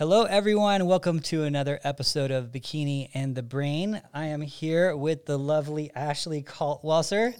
[0.00, 0.86] Hello, everyone.
[0.86, 4.00] Welcome to another episode of Bikini and the Brain.
[4.14, 7.34] I am here with the lovely Ashley Kaltwasser.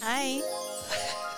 [0.00, 0.40] Hi.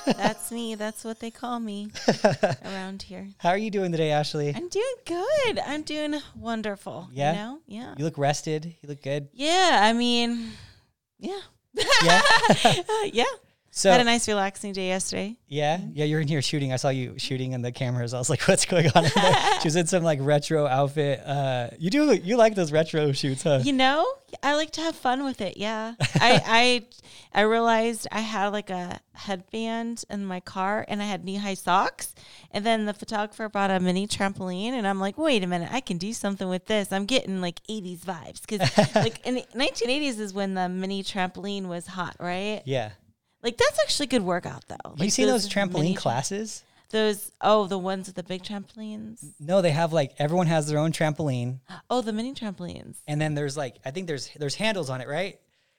[0.17, 0.77] That's me.
[0.77, 1.91] That's what they call me
[2.65, 3.27] around here.
[3.39, 4.55] How are you doing today, Ashley?
[4.55, 5.59] I'm doing good.
[5.67, 7.09] I'm doing wonderful.
[7.11, 7.33] Yeah?
[7.33, 7.59] You know?
[7.67, 7.95] Yeah.
[7.99, 8.67] You look rested.
[8.67, 9.29] You look good.
[9.33, 9.81] Yeah.
[9.83, 10.53] I mean,
[11.19, 11.41] yeah.
[12.05, 12.23] Yeah.
[13.13, 13.25] Yeah.
[13.77, 15.37] So, Had a nice relaxing day yesterday.
[15.49, 16.73] yeah, yeah, you're in here shooting.
[16.73, 18.15] I saw you shooting in the cameras.
[18.15, 19.05] I was like, what's going on?
[19.61, 21.21] she was in some like retro outfit.
[21.21, 23.61] Uh, you do you like those retro shoots, huh?
[23.63, 24.07] You know,
[24.43, 25.59] I like to have fun with it.
[25.59, 25.93] Yeah.
[26.15, 26.87] I I
[27.35, 31.53] I realized I had like a headband in my car and I had knee high
[31.53, 32.15] socks.
[32.53, 35.81] And then the photographer brought a mini trampoline and I'm like, wait a minute, I
[35.81, 36.93] can do something with this.
[36.93, 41.67] I'm getting like 80s vibes because like in the 1980s is when the mini trampoline
[41.67, 42.63] was hot, right?
[42.65, 42.93] Yeah.
[43.43, 44.77] Like that's actually good workout though.
[44.85, 46.63] Have you Like seen those trampoline tra- classes?
[46.91, 49.25] Those oh the ones with the big trampolines.
[49.41, 51.59] No, they have like everyone has their own trampoline,
[51.91, 52.97] Oh the mini trampolines.
[53.07, 55.39] and then there's like I think there's there's handles on it, right?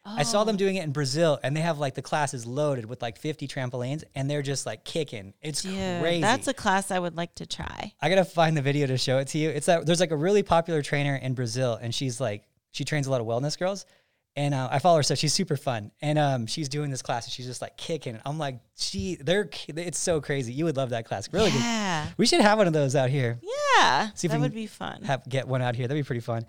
[0.10, 0.58] I saw them oh.
[0.58, 4.06] doing it in Brazil, and they have like the classes loaded with like 50 trampolines,
[4.16, 5.34] and they're just like kicking.
[5.42, 6.22] It's Yeah, crazy.
[6.22, 7.92] that's a class I would like to try.
[8.02, 9.50] I gotta find the video to show it to you.
[9.50, 13.08] It's that there's like a really popular trainer in Brazil, and she's like she trains
[13.08, 13.86] a lot of wellness girls,
[14.38, 15.92] and uh, I follow her, so she's super fun.
[16.02, 18.20] And um, she's doing this class, and she's just like kicking.
[18.26, 20.54] I'm like, she, they're, it's so crazy.
[20.54, 21.60] You would love that class, really good.
[21.60, 22.08] Yeah.
[22.18, 23.40] We should have one of those out here.
[23.42, 25.02] Yeah, See if that would be fun.
[25.04, 25.88] Have get one out here.
[25.88, 26.44] That'd be pretty fun.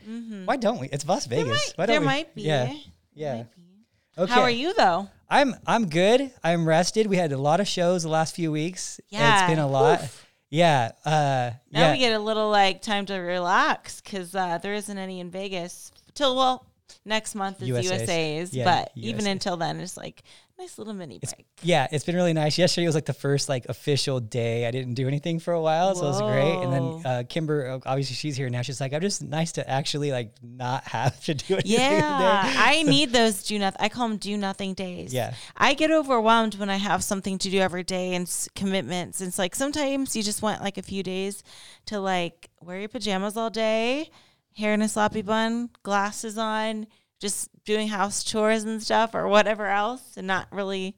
[0.44, 0.88] Why don't we?
[0.90, 1.48] It's Las Vegas.
[1.48, 2.06] might- Why don't there we?
[2.06, 2.42] might be.
[2.42, 2.72] Yeah,
[3.14, 3.42] yeah.
[3.42, 4.22] be.
[4.22, 4.32] Okay.
[4.32, 5.08] How are you though?
[5.28, 6.30] I'm I'm good.
[6.44, 7.06] I'm rested.
[7.06, 9.00] We had a lot of shows the last few weeks.
[9.08, 9.42] Yeah.
[9.44, 10.02] it's been a lot.
[10.02, 10.26] Oof.
[10.50, 11.92] Yeah, uh, Now yeah.
[11.92, 15.92] we get a little like time to relax because uh, there isn't any in Vegas
[16.14, 16.64] till well
[17.04, 17.90] next month is USA's.
[18.00, 20.22] USA's, Yeah, but even until then it's like
[20.58, 21.46] nice little mini break.
[21.62, 22.58] yeah, it's been really nice.
[22.58, 24.66] Yesterday was like the first like official day.
[24.66, 26.64] I didn't do anything for a while, so it was great.
[26.64, 28.62] And then uh, Kimber, uh, obviously she's here now.
[28.62, 31.72] She's like, I'm just nice to actually like not have to do anything.
[31.78, 32.52] Yeah.
[32.56, 33.78] I need those do nothing.
[33.80, 35.14] I call them do nothing days.
[35.14, 35.34] Yeah.
[35.56, 39.20] I get overwhelmed when I have something to do every day and s- commitments.
[39.20, 41.44] It's like sometimes you just want like a few days
[41.86, 44.10] to like wear your pajamas all day,
[44.58, 46.86] hair in a sloppy bun, glasses on,
[47.20, 50.96] just doing house chores and stuff or whatever else, and not really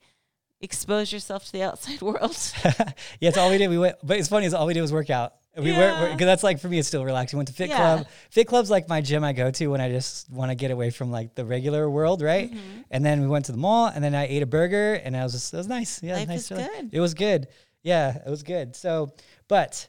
[0.60, 2.36] expose yourself to the outside world.
[2.64, 3.68] yeah, it's all we did.
[3.70, 5.34] We went, but it's funny is all we did was work out.
[5.56, 6.12] We Yeah.
[6.12, 7.36] because that's like for me, it's still relaxing.
[7.36, 7.76] We went to Fit Yeah.
[7.76, 8.06] Club.
[8.30, 10.90] Fit Club's like my gym I go to when I just want to get away
[10.90, 12.50] from like the regular world, right?
[12.50, 12.80] Mm-hmm.
[12.90, 15.24] And then we went to the mall, and then I ate a burger, and I
[15.24, 16.02] was just it was nice.
[16.02, 16.90] Yeah, it was Life nice is good.
[16.92, 17.48] It was good.
[17.82, 18.76] Yeah, it was good.
[18.76, 19.12] So,
[19.48, 19.88] but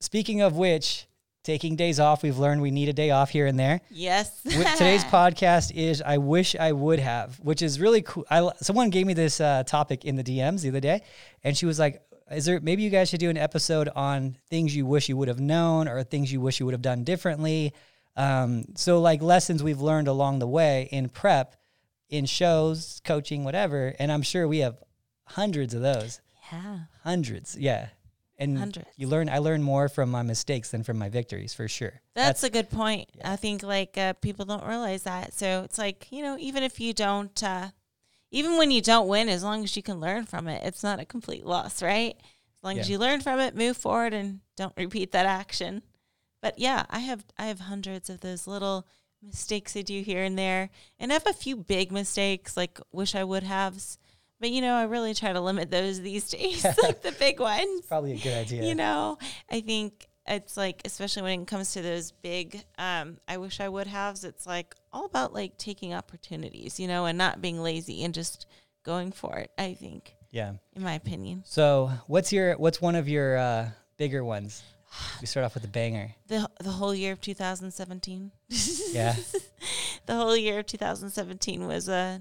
[0.00, 1.06] speaking of which,
[1.42, 3.80] taking days off, we've learned we need a day off here and there.
[3.90, 4.40] yes.
[4.42, 8.24] Today's podcast is I wish I would have, which is really cool.
[8.30, 11.02] I someone gave me this uh, topic in the DMs the other day,
[11.42, 14.74] and she was like, "Is there maybe you guys should do an episode on things
[14.74, 17.72] you wish you would have known or things you wish you would have done differently?"
[18.16, 21.56] Um, so like lessons we've learned along the way in prep,
[22.08, 23.94] in shows, coaching, whatever.
[23.98, 24.76] And I'm sure we have
[25.24, 26.20] hundreds of those,
[26.52, 26.80] yeah.
[27.02, 27.88] hundreds, yeah.
[28.42, 28.88] And Hundreds.
[28.96, 29.28] you learn.
[29.28, 32.00] I learn more from my mistakes than from my victories, for sure.
[32.14, 33.08] That's, a good point.
[33.24, 35.32] I think like uh, people don't realize that.
[35.32, 37.68] So it's like you know, even if you don't, uh,
[38.32, 40.98] even when you don't win, as long as you can learn from it, it's not
[40.98, 42.16] a complete loss, right?
[42.18, 45.82] As long as you learn from it, move forward, and don't repeat that action.
[46.40, 48.88] But yeah, I have I have hundreds of those little
[49.22, 53.14] mistakes I do here and there, and I have a few big mistakes like wish
[53.14, 53.98] I would have's.
[54.42, 57.86] But you know, I really try to limit those these days, like the big ones
[57.86, 58.64] Probably a good idea.
[58.64, 59.16] you know
[59.48, 63.68] i think it's like especially when it comes to those big um i wish i
[63.68, 68.02] would haves it's like all about like taking opportunities you know and not being lazy
[68.04, 68.46] and just
[68.84, 70.52] going for it i think yeah.
[70.74, 74.62] in my opinion So, what's your what's one of your uh, bigger ones?
[75.20, 76.14] We start off with a banger.
[76.26, 78.30] the the whole year of 2017
[78.92, 79.14] Yeah.
[80.06, 82.20] the whole year of 2017 was a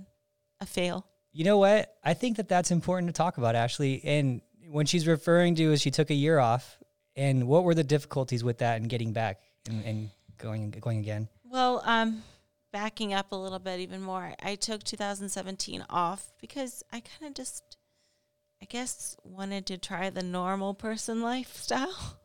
[0.59, 1.96] a fail You know what?
[2.03, 4.02] I think that that's important to talk about, Ashley.
[4.03, 6.78] And when she's referring to is she took a year off,
[7.16, 11.28] and what were the difficulties with that and getting back and, and going going again?
[11.44, 12.24] Well, um,
[12.72, 17.34] backing up a little bit even more, I took 2017 off because I kind of
[17.34, 17.77] just,
[18.62, 22.18] I guess, wanted to try the normal person lifestyle.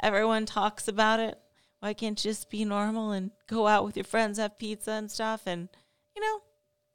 [0.00, 1.38] Everyone talks about it.
[1.80, 5.10] Why can't you just be normal and go out with your friends, have pizza and
[5.10, 5.42] stuff?
[5.46, 5.68] And,
[6.14, 6.40] you know,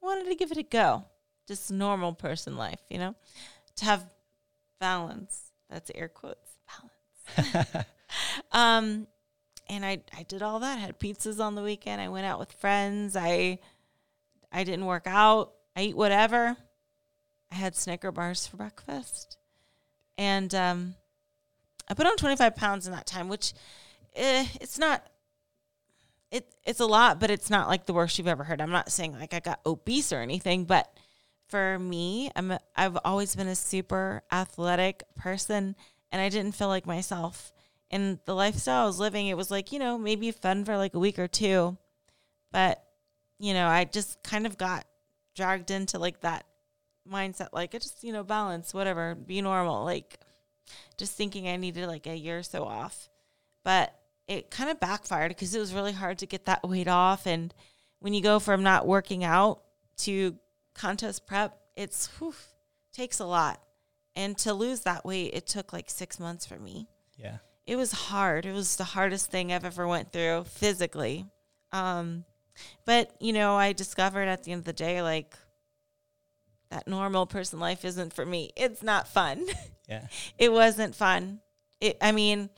[0.01, 1.05] wanted to give it a go.
[1.47, 3.15] Just normal person life, you know,
[3.77, 4.05] to have
[4.79, 5.51] balance.
[5.69, 7.85] That's air quotes, balance.
[8.51, 9.07] um,
[9.69, 10.77] and I I did all that.
[10.77, 12.01] I Had pizzas on the weekend.
[12.01, 13.15] I went out with friends.
[13.15, 13.59] I
[14.51, 15.53] I didn't work out.
[15.75, 16.57] I eat whatever.
[17.51, 19.37] I had Snicker bars for breakfast,
[20.17, 20.95] and um,
[21.87, 23.53] I put on twenty five pounds in that time, which
[24.15, 25.05] eh, it's not.
[26.31, 28.61] It it's a lot, but it's not like the worst you've ever heard.
[28.61, 30.91] I'm not saying like I got obese or anything, but
[31.47, 35.75] for me, I'm a, I've always been a super athletic person,
[36.11, 37.53] and I didn't feel like myself.
[37.89, 40.93] And the lifestyle I was living, it was like you know maybe fun for like
[40.93, 41.77] a week or two,
[42.51, 42.83] but
[43.39, 44.85] you know I just kind of got
[45.35, 46.45] dragged into like that
[47.09, 50.19] mindset, like just you know balance whatever, be normal, like
[50.97, 53.09] just thinking I needed like a year or so off,
[53.63, 53.93] but
[54.27, 57.53] it kind of backfired because it was really hard to get that weight off, and
[57.99, 59.61] when you go from not working out
[59.97, 60.35] to
[60.77, 62.33] contest prep, it's whew,
[62.93, 63.61] takes a lot.
[64.15, 66.87] And to lose that weight, it took like six months for me.
[67.17, 67.37] Yeah.
[67.65, 68.45] It was hard.
[68.45, 71.25] It was the hardest thing I've ever went through physically.
[71.71, 72.23] Um,
[72.85, 75.35] but you know, I discovered at the end of the day, like
[76.69, 78.51] that normal person life isn't for me.
[78.55, 79.45] It's not fun.
[79.89, 80.07] Yeah.
[80.37, 81.39] it wasn't fun.
[81.79, 82.49] It, I mean,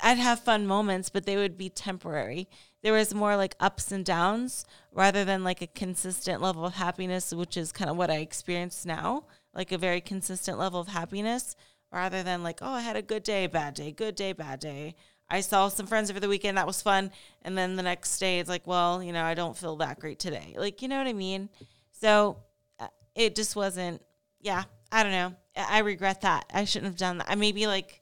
[0.00, 2.48] I'd have fun moments, but they would be temporary.
[2.86, 7.34] There was more like ups and downs rather than like a consistent level of happiness,
[7.34, 11.56] which is kind of what I experience now, like a very consistent level of happiness
[11.90, 14.94] rather than like, oh, I had a good day, bad day, good day, bad day.
[15.28, 17.10] I saw some friends over the weekend, that was fun.
[17.42, 20.20] And then the next day, it's like, well, you know, I don't feel that great
[20.20, 20.54] today.
[20.56, 21.48] Like, you know what I mean?
[21.90, 22.36] So
[22.78, 22.86] uh,
[23.16, 24.00] it just wasn't,
[24.40, 24.62] yeah,
[24.92, 25.34] I don't know.
[25.56, 26.44] I I regret that.
[26.54, 27.28] I shouldn't have done that.
[27.28, 28.00] I maybe like,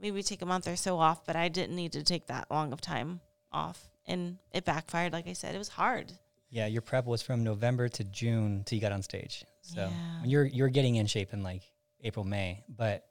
[0.00, 2.72] maybe take a month or so off, but I didn't need to take that long
[2.72, 3.20] of time
[3.52, 3.93] off.
[4.06, 5.12] And it backfired.
[5.12, 6.12] Like I said, it was hard.
[6.50, 9.44] Yeah, your prep was from November to June till you got on stage.
[9.62, 10.24] So Yeah.
[10.24, 11.62] you're you're getting in shape in like
[12.02, 12.64] April, May.
[12.68, 13.04] But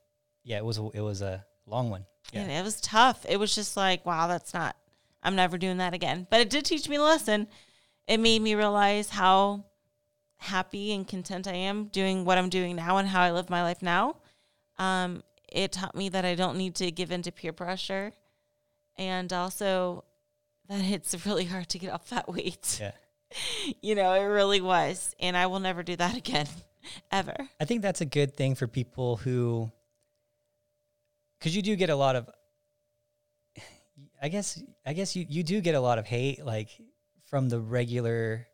[0.43, 2.05] yeah, it was a, it was a long one.
[2.31, 2.41] Yeah.
[2.41, 3.25] And it was tough.
[3.27, 4.75] It was just like, wow, that's not,
[5.23, 6.27] I'm never doing that again.
[6.29, 7.47] But it did teach me a lesson.
[8.07, 9.65] It made me realize how
[10.37, 13.63] happy and content I am doing what I'm doing now and how I live my
[13.63, 14.17] life now.
[14.77, 18.11] Um, it taught me that I don't need to give in to peer pressure
[18.97, 20.03] and also
[20.73, 22.79] that it's really hard to get off that weight.
[22.81, 22.91] Yeah.
[23.81, 25.15] You know, it really was.
[25.19, 26.47] And I will never do that again,
[27.11, 27.35] ever.
[27.59, 29.71] I think that's a good thing for people who,
[31.39, 32.29] because you do get a lot of,
[34.21, 36.69] I guess, I guess you, you do get a lot of hate like
[37.27, 38.47] from the regular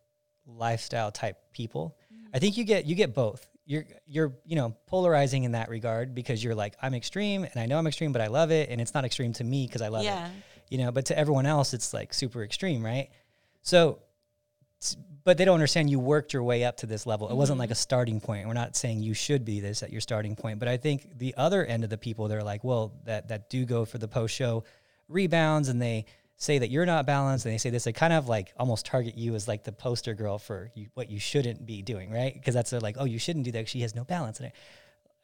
[0.48, 1.98] lifestyle type people.
[2.14, 2.28] Mm-hmm.
[2.34, 3.46] I think you get you get both.
[3.66, 7.66] You're you're you know polarizing in that regard because you're like I'm extreme and I
[7.66, 9.90] know I'm extreme, but I love it, and it's not extreme to me because I
[9.90, 10.32] love it.
[10.70, 13.10] You know but to everyone else it's like super extreme right?
[13.62, 14.00] So
[15.26, 17.30] but they don't understand you worked your way up to this level.
[17.30, 17.80] It wasn't like a mm-hmm.
[17.80, 18.48] starting point.
[18.48, 21.36] We're not saying you should be this at your starting point but i think the
[21.38, 24.36] other end of the people they're like well that that do go for the post
[24.36, 24.64] show
[25.08, 26.06] rebounds and they
[26.40, 29.18] say that you're not balanced and they say this they kind of like almost target
[29.18, 32.34] you as like the poster girl for you, what you shouldn't be doing right?
[32.34, 34.54] Because that's like oh you shouldn't do that she has no balance in it.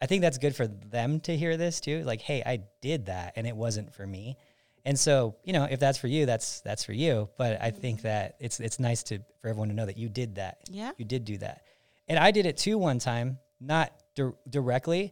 [0.02, 2.04] I think that's good for them to hear this too.
[2.04, 4.38] Like, hey, I did that and it wasn't for me.
[4.88, 7.28] And so, you know, if that's for you, that's that's for you.
[7.38, 10.36] But I think that it's it's nice to for everyone to know that you did
[10.36, 10.60] that.
[10.70, 10.92] Yeah.
[10.98, 11.64] You did do that.
[12.08, 15.12] And I did it too one time, not dir- directly.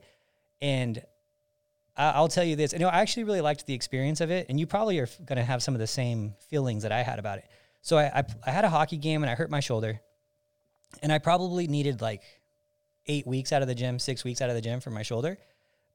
[0.61, 1.01] And
[1.97, 2.71] I- I'll tell you this.
[2.73, 5.37] You know, I actually really liked the experience of it, and you probably are going
[5.37, 7.45] to have some of the same feelings that I had about it.
[7.81, 9.99] So I, I I had a hockey game and I hurt my shoulder,
[11.01, 12.21] and I probably needed like
[13.07, 15.37] eight weeks out of the gym, six weeks out of the gym for my shoulder.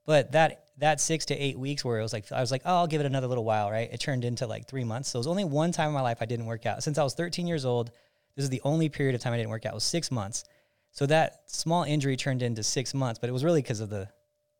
[0.07, 2.77] But that that six to eight weeks where it was like I was like, oh,
[2.77, 3.89] I'll give it another little while, right?
[3.93, 5.11] It turned into like three months.
[5.11, 6.83] So it was only one time in my life I didn't work out.
[6.83, 7.91] Since I was 13 years old,
[8.37, 9.73] this is the only period of time I didn't work out.
[9.73, 10.45] It was six months.
[10.93, 14.09] So that small injury turned into six months, but it was really because of the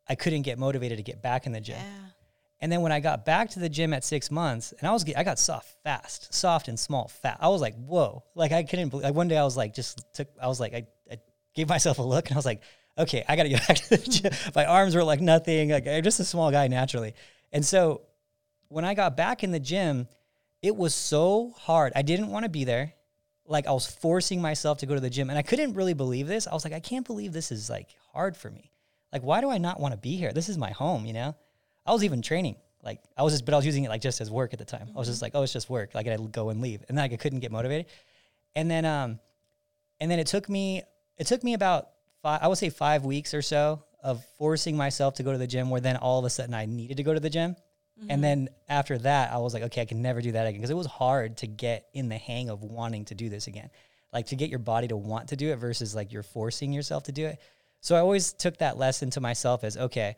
[0.09, 1.77] I couldn't get motivated to get back in the gym.
[1.79, 2.11] Yeah.
[2.61, 5.05] And then when I got back to the gym at six months, and I was
[5.17, 7.39] I got soft fast, soft and small fat.
[7.41, 8.25] I was like, whoa!
[8.35, 8.89] Like I couldn't.
[8.89, 10.29] believe Like one day I was like, just took.
[10.43, 11.19] I was like, I, I
[11.55, 12.63] gave myself a look, and I was like,
[12.99, 14.33] okay, I got to get back to the gym.
[14.55, 15.71] My arms were like nothing.
[15.71, 17.15] Like I'm just a small guy naturally.
[17.53, 18.03] And so
[18.69, 20.09] when I got back in the gym,
[20.63, 21.93] it was so hard.
[21.95, 22.95] I didn't want to be there.
[23.47, 26.27] Like I was forcing myself to go to the gym, and I couldn't really believe
[26.27, 26.47] this.
[26.47, 28.71] I was like, I can't believe this is like hard for me.
[29.11, 30.33] Like, why do I not want to be here?
[30.33, 31.35] This is my home, you know.
[31.87, 32.57] I was even training.
[32.83, 34.67] Like I was just, but I was using it like just as work at the
[34.67, 34.91] time.
[34.95, 35.95] I was just like, oh, it's just work.
[35.95, 37.87] Like I'd go and leave, and then like, I couldn't get motivated.
[38.55, 39.19] And then, um,
[40.01, 40.83] and then it took me,
[41.17, 41.89] it took me about
[42.23, 45.47] five, I would say five weeks or so of forcing myself to go to the
[45.47, 45.71] gym.
[45.71, 47.57] Where then all of a sudden I needed to go to the gym,
[48.01, 48.21] and mm-hmm.
[48.21, 50.77] then after that I was like, okay, I can never do that again because it
[50.77, 53.71] was hard to get in the hang of wanting to do this again,
[54.13, 57.05] like to get your body to want to do it versus like you're forcing yourself
[57.05, 57.39] to do it.
[57.81, 60.17] So I always took that lesson to myself as okay,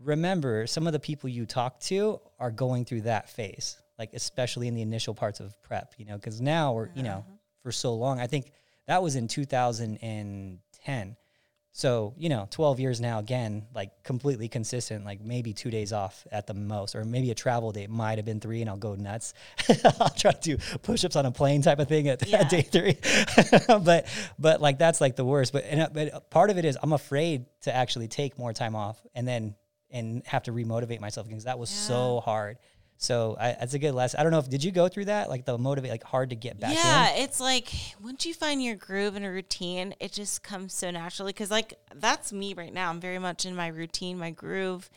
[0.00, 4.68] remember some of the people you talk to are going through that phase, like especially
[4.68, 7.36] in the initial parts of prep, you know, because now we're, you know, uh-huh.
[7.62, 8.52] for so long, I think
[8.86, 11.16] that was in 2010.
[11.76, 16.24] So you know 12 years now again like completely consistent like maybe two days off
[16.30, 18.94] at the most or maybe a travel day might have been three and i'll go
[18.94, 19.34] nuts.
[20.00, 22.38] I'll try to do push-ups on a plane type of thing at, Yeah.
[22.42, 22.96] at day three.
[23.84, 24.06] But
[24.38, 25.52] but like that's like the worst.
[25.52, 28.76] But and, uh, but part of it is i'm afraid to actually take more time
[28.76, 29.56] off and then
[29.90, 32.58] and have to remotivate myself because that was so hard
[32.96, 35.28] so I, that's a good lesson i don't know if did you go through that
[35.28, 37.70] like the motivate like hard to get back in yeah, it's like
[38.02, 41.32] once you find your groove and a routine, it just comes so naturally.
[41.32, 42.90] Cause like that's me right now.
[42.90, 44.90] I'm very much in my routine, my groove.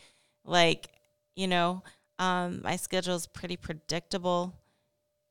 [0.46, 0.88] Like,
[1.36, 1.84] you know,
[2.20, 4.54] um, my schedule is pretty predictable.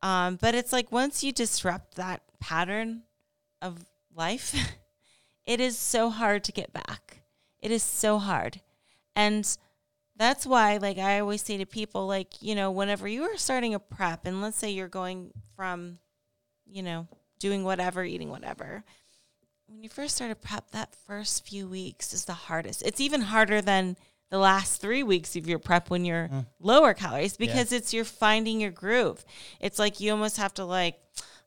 [0.01, 3.03] Um, but it's like once you disrupt that pattern
[3.61, 4.55] of life,
[5.45, 7.21] it is so hard to get back.
[7.59, 8.61] It is so hard.
[9.15, 9.57] And
[10.17, 13.73] that's why like I always say to people like, you know, whenever you are starting
[13.73, 15.99] a prep and let's say you're going from,
[16.65, 17.07] you know,
[17.39, 18.83] doing whatever, eating whatever.
[19.67, 22.83] When you first start a prep, that first few weeks is the hardest.
[22.83, 23.97] It's even harder than
[24.29, 26.45] the last three weeks of your prep when you're mm.
[26.59, 29.23] lower calories because it's you're finding your groove.
[29.59, 30.95] It's like you almost have to like,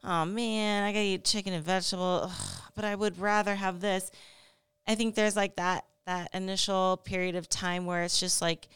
[0.04, 4.10] oh man, I gotta eat chicken and vegetable, Ugh, but I would rather have this.
[4.86, 8.66] I think there's like that that initial period of time where it's just like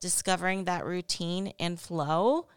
[0.00, 2.48] discovering that routine and flow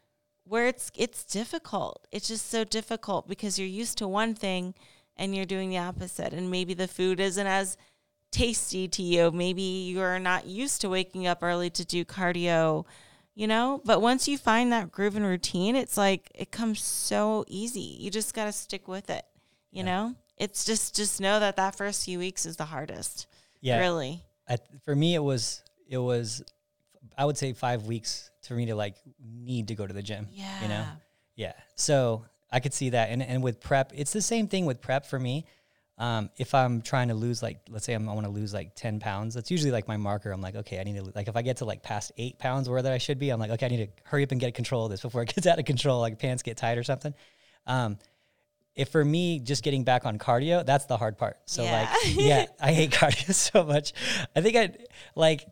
[0.45, 2.07] where it's it's difficult.
[2.11, 4.73] It's just so difficult because you're used to one thing
[5.15, 7.77] and you're doing the opposite and maybe the food isn't as
[8.31, 9.29] tasty to you.
[9.29, 12.85] Maybe you're not used to waking up early to do cardio,
[13.35, 13.79] you know?
[13.85, 17.95] But once you find that groove and routine, it's like it comes so easy.
[17.99, 19.25] You just got to stick with it,
[19.71, 20.15] you know?
[20.35, 23.27] It's just just know that that first few weeks is the hardest.
[23.61, 23.79] Yeah.
[23.79, 24.23] Really.
[24.47, 26.41] I, for me it was it was
[27.17, 30.27] i would say five weeks for me to like need to go to the gym
[30.31, 30.61] Yeah.
[30.61, 30.85] you know?
[31.35, 31.53] Yeah.
[31.75, 33.09] So i could see that.
[33.11, 35.45] And, and with prep it's the same thing with prep for me.
[35.99, 38.73] Um, if i'm trying to lose like let's say I'm, i want to lose like
[38.75, 40.31] 10 pounds that's usually like my marker.
[40.31, 42.69] I'm like okay i need to like if i get to like past eight pounds
[42.69, 44.53] where that i should be i'm like okay i need to hurry up and get
[44.55, 47.13] control of this before it gets out of control like pants get tight or something.
[47.67, 47.97] Um,
[48.79, 51.71] if for me just getting back on cardio that's the hard part so Yeah.
[51.79, 53.93] like yeah i hate cardio so much
[54.35, 54.71] i think i
[55.15, 55.45] like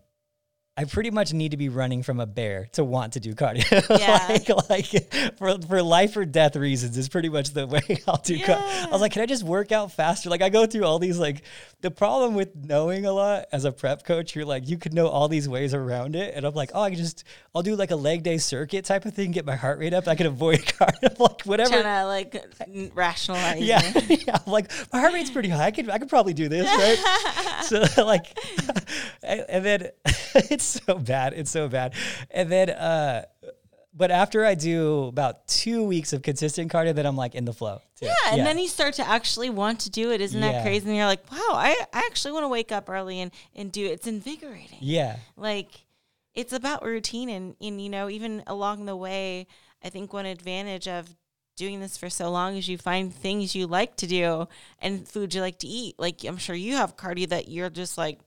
[0.80, 3.66] I pretty much need to be running from a bear to want to do cardio.
[3.98, 4.28] Yeah.
[4.30, 8.38] like, like for, for life or death reasons is pretty much the way I'll do.
[8.38, 8.86] cardio.
[8.86, 10.30] I was like, can I just work out faster?
[10.30, 11.42] Like I go through all these like
[11.82, 15.08] the problem with knowing a lot as a prep coach, you're like you could know
[15.08, 17.24] all these ways around it, and I'm like, oh, I can just
[17.56, 20.08] I'll do like a leg day circuit type of thing, get my heart rate up.
[20.08, 21.82] I can avoid cardio, like whatever.
[21.82, 23.62] Trying to like rationalize.
[23.62, 24.38] Yeah, yeah.
[24.46, 25.66] I'm like my heart rate's pretty high.
[25.66, 27.64] I could I could probably do this, right?
[27.64, 28.38] so like,
[29.24, 29.90] and then
[30.36, 31.34] it's so bad.
[31.34, 31.94] It's so bad.
[32.32, 33.26] And then, uh,
[33.94, 37.54] but after I do about two weeks of consistent cardio, then I'm like in the
[37.54, 37.82] flow.
[38.00, 38.06] too.
[38.06, 40.22] Yeah, and then you start to actually want to do it.
[40.22, 40.52] Isn't Yeah.
[40.52, 40.86] that crazy?
[40.88, 43.86] And you're like, wow, I, I actually want to wake up early and, and do
[43.86, 43.90] it.
[43.94, 44.78] It's invigorating.
[44.82, 45.86] yeah, Like
[46.36, 49.48] it's about routine and, and you know, even along the way,
[49.84, 51.16] I think one advantage of
[51.56, 54.48] doing this for so long is you find things you like to do
[54.80, 55.96] and foods you like to eat.
[55.98, 58.20] Like I'm sure you have cardio that you're just like,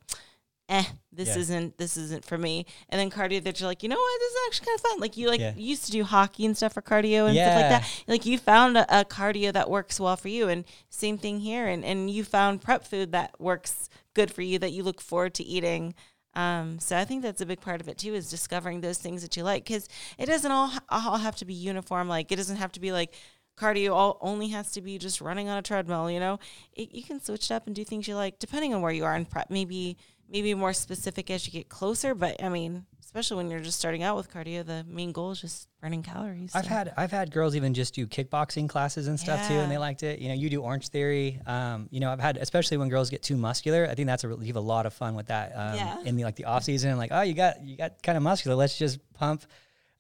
[0.70, 1.38] eh, this Yeah.
[1.38, 2.64] isn't this isn't for me.
[2.88, 5.00] And then cardio that you're like, you know what, this is actually kind of fun.
[5.00, 5.52] Like you like Yeah.
[5.56, 8.04] you used to do hockey and stuff for cardio and stuff like that.
[8.06, 10.48] Like you found a, a cardio that works well for you.
[10.48, 11.66] And same thing here.
[11.66, 15.34] And and you found prep food that works good for you that you look forward
[15.34, 15.94] to eating.
[16.34, 19.22] Um, so I think that's a big part of it too, is discovering those things
[19.22, 22.08] that you like, because it doesn't all all have to be uniform.
[22.08, 23.14] Like it doesn't have to be like
[23.58, 26.08] cardio all only has to be just running on a treadmill.
[26.10, 26.38] You know,
[26.72, 29.04] it, you can switch it up and do things you like, depending on where you
[29.04, 29.50] are in prep.
[29.50, 29.96] Maybe
[30.30, 32.14] maybe more specific as you get closer.
[32.14, 35.40] But I mean, especially when you're just starting out with cardio, the main goal is
[35.40, 36.54] just burning calories.
[36.54, 39.78] I've had I've had girls even just do kickboxing classes and stuff too, and they
[39.78, 40.20] liked it.
[40.20, 41.40] You know, you do Orange Theory.
[41.46, 43.88] Um, you know, I've had especially when girls get too muscular.
[43.90, 45.52] I think that's a you have a lot of fun with that.
[45.56, 46.02] Um, Yeah.
[46.04, 48.56] In the like the off season, like oh you got you got kind of muscular.
[48.56, 49.44] Let's just pump.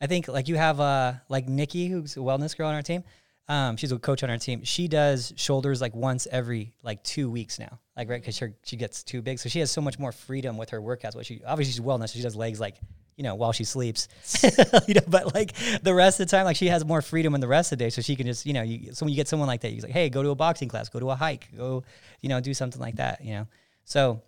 [0.00, 3.04] I think like you have uh like Nikki who's a wellness girl on our team.
[3.50, 4.62] Um, she's a coach on our team.
[4.62, 9.02] She does shoulders like once every like two weeks now, like right because she gets
[9.02, 11.16] too big, so she has so much more freedom with her workouts.
[11.16, 12.76] What she obviously she's wellness, so she does legs like
[13.16, 14.06] you know while she sleeps,
[14.86, 15.00] you know.
[15.08, 15.52] But like
[15.82, 17.86] the rest of the time, like she has more freedom in the rest of the
[17.86, 19.72] day, so she can just you know you so when you get someone like that,
[19.72, 21.82] you're like hey go to a boxing class, go to a hike, go
[22.20, 23.48] you know do something like that, you know.
[23.84, 24.22] So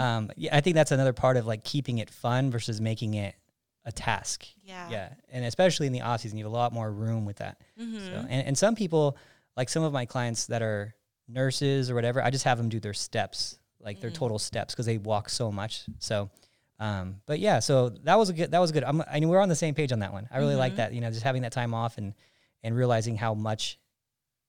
[0.00, 3.34] um, yeah, I think that's another part of like keeping it fun versus making it
[3.84, 4.46] a task.
[4.62, 4.88] Yeah.
[4.90, 5.08] Yeah.
[5.30, 7.58] And especially in the off season, you have a lot more room with that.
[7.76, 8.26] So, mm-hmm.
[8.30, 9.16] and, and some people,
[9.56, 10.94] like some of my clients that are
[11.28, 14.14] nurses or whatever, I just have them do their steps, like their mm.
[14.14, 15.84] total steps, because they walk so much.
[15.98, 16.30] So,
[16.78, 18.84] um, but yeah, so that was a good, that was good.
[18.84, 20.28] I'm, I mean, we're on the same page on that one.
[20.30, 20.76] I really like mm-hmm.
[20.78, 22.14] that, you know, just having that time off and,
[22.62, 23.78] and realizing how much,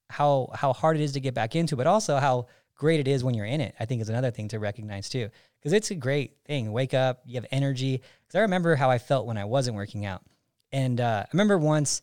[0.09, 3.23] how, how hard it is to get back into, but also how great it is
[3.23, 3.73] when you're in it.
[3.79, 5.29] I think is another thing to recognize too,
[5.63, 6.73] because it's a great thing.
[6.73, 8.01] Wake up, you have energy.
[8.27, 10.23] Because I remember how I felt when I wasn't working out,
[10.71, 12.01] and uh, I remember once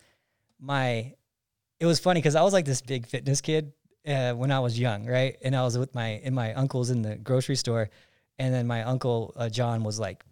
[0.58, 1.14] my
[1.78, 3.72] it was funny because I was like this big fitness kid
[4.06, 5.36] uh, when I was young, right?
[5.42, 7.90] And I was with my and my uncles in the grocery store,
[8.38, 10.24] and then my uncle uh, John was like,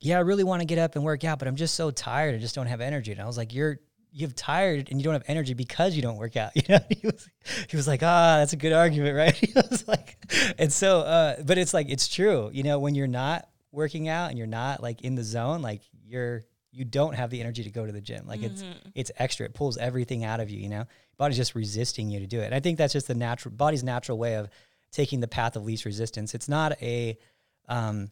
[0.00, 2.34] "Yeah, I really want to get up and work out, but I'm just so tired.
[2.34, 3.80] I just don't have energy." And I was like, "You're
[4.16, 7.06] you've tired and you don't have energy because you don't work out." You know, he
[7.06, 7.28] was
[7.68, 10.16] he was like, "Ah, that's a good argument, right?" He was like,
[10.58, 12.50] and so, uh, but it's like it's true.
[12.52, 15.82] You know, when you're not working out and you're not like in the zone, like
[16.04, 18.26] you're you don't have the energy to go to the gym.
[18.26, 18.62] Like it's
[18.94, 19.46] it's extra.
[19.46, 20.58] It pulls everything out of you.
[20.60, 20.84] You know,
[21.16, 22.46] body's just resisting you to do it.
[22.46, 24.48] And I think that's just the natural body's natural way of
[24.92, 26.34] taking the path of least resistance.
[26.34, 27.18] It's not a,
[27.68, 28.10] um,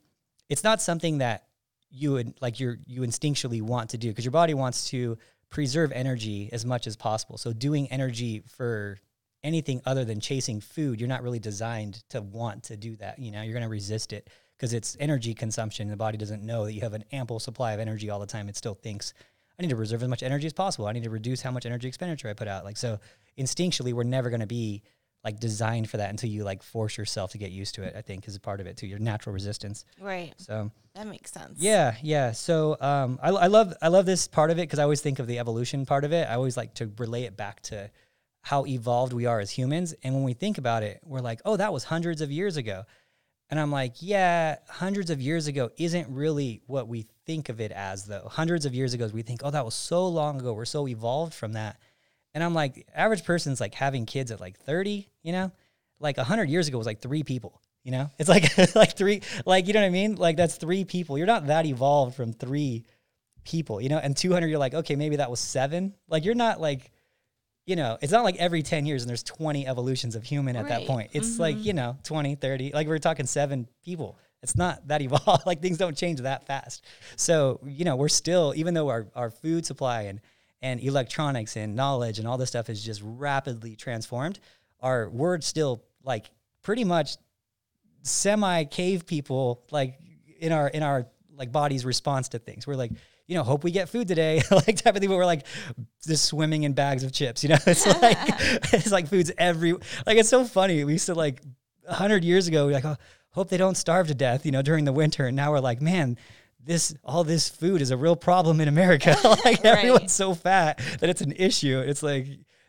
[0.48, 1.44] it's not something that
[1.90, 5.16] you would like you you instinctually want to do because your body wants to
[5.54, 7.38] preserve energy as much as possible.
[7.38, 8.98] So doing energy for
[9.44, 13.20] anything other than chasing food, you're not really designed to want to do that.
[13.20, 15.88] You know, you're going to resist it because it's energy consumption.
[15.88, 18.48] The body doesn't know that you have an ample supply of energy all the time.
[18.48, 19.14] It still thinks,
[19.56, 20.88] I need to reserve as much energy as possible.
[20.88, 22.64] I need to reduce how much energy expenditure I put out.
[22.64, 22.98] Like, so
[23.38, 24.82] instinctually, we're never going to be
[25.24, 28.02] like designed for that until you like force yourself to get used to it, I
[28.02, 29.84] think is a part of it too, your natural resistance.
[30.00, 30.34] Right.
[30.36, 31.58] So That makes sense.
[31.58, 32.32] yeah, yeah.
[32.32, 35.18] So um, I, I love I love this part of it because I always think
[35.18, 36.28] of the evolution part of it.
[36.28, 37.90] I always like to relay it back to
[38.42, 39.94] how evolved we are as humans.
[40.02, 42.84] And when we think about it, we're like, oh, that was hundreds of years ago.
[43.50, 47.72] And I'm like, yeah, hundreds of years ago isn't really what we think of it
[47.72, 48.28] as, though.
[48.30, 50.52] Hundreds of years ago, we think, oh, that was so long ago.
[50.52, 51.78] We're so evolved from that.
[52.34, 55.52] And I'm like, average person's like having kids at like 30, you know?
[56.00, 58.10] Like 100 years ago was like three people, you know?
[58.18, 60.16] It's like, like three, like, you know what I mean?
[60.16, 61.16] Like that's three people.
[61.16, 62.84] You're not that evolved from three
[63.44, 63.98] people, you know?
[63.98, 65.94] And 200, you're like, okay, maybe that was seven.
[66.08, 66.90] Like you're not like,
[67.66, 70.68] you know, it's not like every 10 years and there's 20 evolutions of human at
[70.68, 71.10] that point.
[71.14, 71.64] It's like, mm-hmm.
[71.64, 74.18] you know, 20, 30, like we're talking seven people.
[74.42, 75.46] It's not that evolved.
[75.46, 76.84] like things don't change that fast.
[77.16, 80.20] So, you know, we're still, even though our, our food supply and,
[80.64, 84.40] and electronics and knowledge and all this stuff is just rapidly transformed,
[84.80, 86.30] our we're still like
[86.62, 87.18] pretty much
[88.02, 89.98] semi cave people, like
[90.40, 92.66] in our, in our like body's response to things.
[92.66, 92.92] We're like,
[93.26, 95.10] you know, hope we get food today, like type of thing.
[95.10, 95.46] But we're like
[96.02, 97.42] just swimming in bags of chips.
[97.42, 98.16] You know, it's like
[98.72, 99.74] it's like food's every.
[100.06, 100.82] Like it's so funny.
[100.84, 101.42] We used to like
[101.86, 102.66] hundred years ago.
[102.66, 102.96] We're like, oh,
[103.32, 104.46] hope they don't starve to death.
[104.46, 105.26] You know, during the winter.
[105.26, 106.16] And now we're like, man,
[106.64, 109.16] this all this food is a real problem in America.
[109.44, 111.80] like everyone's so fat that it's an issue.
[111.80, 112.26] It's like.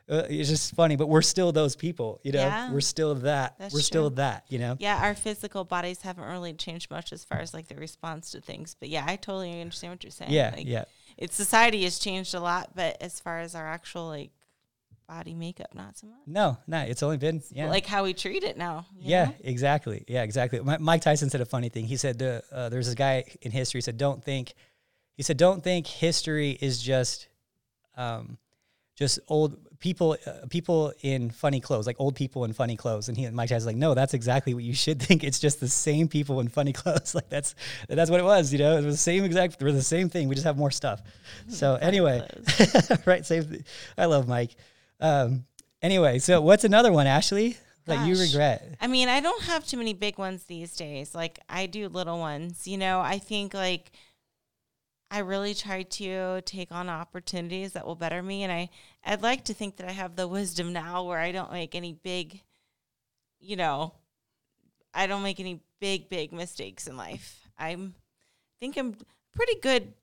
[0.07, 2.37] Uh, it's just funny, but we're still those people, you know.
[2.37, 2.71] Yeah.
[2.71, 3.55] We're still that.
[3.57, 4.77] That's we're still that, you know.
[4.77, 8.39] Yeah, our physical bodies haven't really changed much as far as like the response to
[8.39, 8.75] things.
[8.79, 10.31] But yeah, I totally understand what you're saying.
[10.31, 10.83] Yeah, like, yeah.
[11.17, 14.29] It's society has changed a lot, but as far as our actual like
[15.07, 16.19] body makeup, not so much.
[16.25, 17.69] No, no, it's only been yeah.
[17.69, 18.85] Like how we treat it now.
[18.97, 19.35] Yeah, know?
[19.43, 20.03] exactly.
[20.07, 20.59] Yeah, exactly.
[20.61, 21.85] Mi- Mike Tyson said a funny thing.
[21.85, 24.53] He said uh, uh, there's this guy in history said don't think.
[25.15, 27.29] He said don't think history is just,
[27.95, 28.37] um,
[28.95, 33.07] just old people uh, people in funny clothes, like old people in funny clothes.
[33.07, 35.23] And he and Mike Tyson's like, no, that's exactly what you should think.
[35.23, 37.13] It's just the same people in funny clothes.
[37.15, 37.55] like that's
[37.87, 38.51] that's what it was.
[38.51, 39.61] You know, it was the same exact.
[39.61, 40.27] We're the same thing.
[40.27, 41.01] We just have more stuff.
[41.47, 42.27] So anyway,
[43.05, 43.25] right?
[43.25, 43.63] Same.
[43.97, 44.55] I love Mike.
[44.99, 45.45] Um,
[45.81, 47.57] anyway, so what's another one, Ashley?
[47.85, 48.77] That you regret?
[48.81, 51.13] I mean, I don't have too many big ones these days.
[51.13, 52.67] Like I do little ones.
[52.67, 53.91] You know, I think like
[55.11, 58.69] I really try to take on opportunities that will better me and I
[59.05, 61.93] I'd like to think that I have the wisdom now where I don't make any
[61.93, 62.41] big
[63.39, 63.93] you know,
[64.93, 67.47] I don't make any big big mistakes in life.
[67.57, 67.93] I'm
[68.59, 68.95] think I'm
[69.35, 69.93] pretty good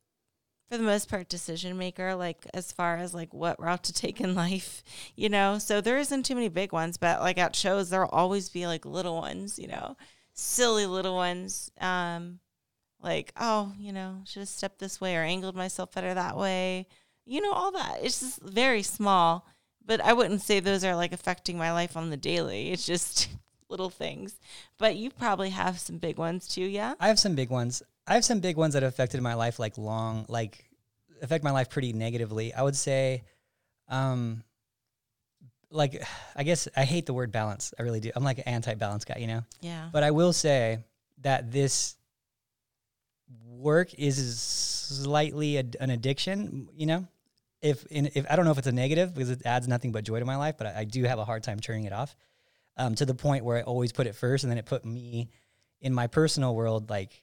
[0.69, 4.19] for the most part decision maker like as far as like what route to take
[4.21, 4.83] in life
[5.15, 5.57] you know?
[5.57, 8.85] So there isn't too many big ones but like at shows there'll always be like
[8.85, 9.97] little ones you know?
[10.33, 12.39] Silly little ones um
[13.01, 16.87] like oh you know should have stepped this way or angled myself better that way.
[17.25, 17.99] You know all that.
[18.01, 19.45] It's just very small
[19.85, 22.71] but i wouldn't say those are like affecting my life on the daily.
[22.71, 23.29] It's just
[23.69, 24.39] little things.
[24.77, 26.93] But you probably have some big ones too yeah?
[26.99, 27.83] I have some big ones.
[28.05, 30.69] I have some big ones that have affected my life, like long, like
[31.21, 32.53] affect my life pretty negatively.
[32.53, 33.23] I would say,
[33.87, 34.43] um,
[35.69, 36.03] like,
[36.35, 37.73] I guess I hate the word balance.
[37.77, 38.11] I really do.
[38.15, 39.43] I'm like an anti-balance guy, you know.
[39.61, 40.79] yeah But I will say
[41.21, 41.95] that this
[43.45, 47.07] work is slightly a, an addiction, you know.
[47.61, 50.03] If in, if I don't know if it's a negative because it adds nothing but
[50.03, 52.15] joy to my life, but I, I do have a hard time turning it off.
[52.75, 55.29] Um, to the point where I always put it first, and then it put me
[55.79, 57.21] in my personal world like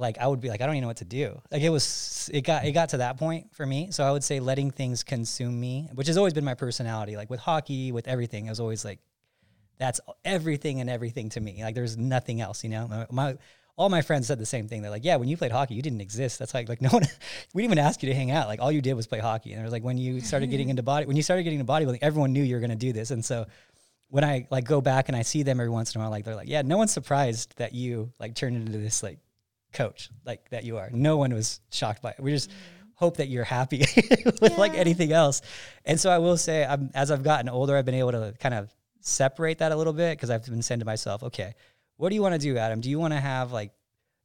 [0.00, 1.40] like I would be like I don't even know what to do.
[1.50, 3.90] Like it was it got it got to that point for me.
[3.90, 7.16] So I would say letting things consume me, which has always been my personality.
[7.16, 8.98] Like with hockey, with everything, I was always like
[9.78, 11.62] that's everything and everything to me.
[11.62, 12.86] Like there's nothing else, you know.
[12.88, 13.38] My, my
[13.76, 14.82] all my friends said the same thing.
[14.82, 16.38] They're like, "Yeah, when you played hockey, you didn't exist.
[16.38, 17.02] That's like like no one.
[17.54, 18.46] we didn't even ask you to hang out.
[18.46, 20.68] Like all you did was play hockey." And it was like when you started getting
[20.70, 22.92] into body, when you started getting into bodybuilding, everyone knew you were going to do
[22.92, 23.10] this.
[23.10, 23.46] And so
[24.08, 26.24] when I like go back and I see them every once in a while, like
[26.24, 29.18] they're like, "Yeah, no one's surprised that you like turned into this like
[29.72, 30.90] coach like that you are.
[30.92, 32.20] No one was shocked by it.
[32.20, 32.50] We just."
[32.94, 33.78] Hope that you're happy
[34.42, 35.40] with like anything else,
[35.86, 38.52] and so I will say, I'm, as I've gotten older, I've been able to kind
[38.52, 41.54] of separate that a little bit because I've been saying to myself, okay,
[41.96, 42.82] what do you want to do, Adam?
[42.82, 43.72] Do you want to have like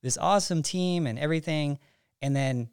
[0.03, 1.79] this awesome team and everything,
[2.21, 2.67] and then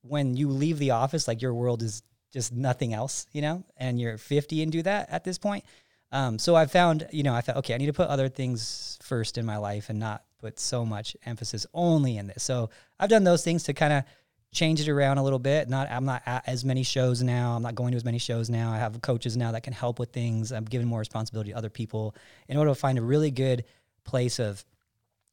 [0.00, 4.00] when you leave the office, like your world is just nothing else, you know, and
[4.00, 5.64] you're 50 and do that at this point.
[6.12, 8.98] Um, so I found, you know, I thought, okay, I need to put other things
[9.02, 12.42] first in my life and not put so much emphasis only in this.
[12.42, 14.04] So I've done those things to kind of
[14.52, 15.68] change it around a little bit.
[15.68, 17.54] Not, I'm not at as many shows now.
[17.54, 18.72] I'm not going to as many shows now.
[18.72, 20.52] I have coaches now that can help with things.
[20.52, 22.14] I'm giving more responsibility to other people
[22.48, 23.64] in order to find a really good
[24.04, 24.64] place of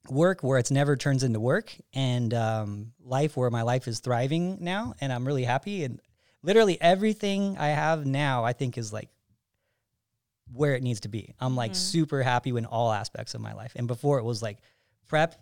[0.10, 4.58] work where it's never turns into work and um, life where my life is thriving
[4.60, 6.02] now and I'm really happy and
[6.42, 9.08] literally everything I have now I think is like
[10.52, 11.34] where it needs to be.
[11.40, 13.74] I'm like super happy in all aspects of my life.
[13.76, 14.58] And before it was like
[15.08, 15.36] prep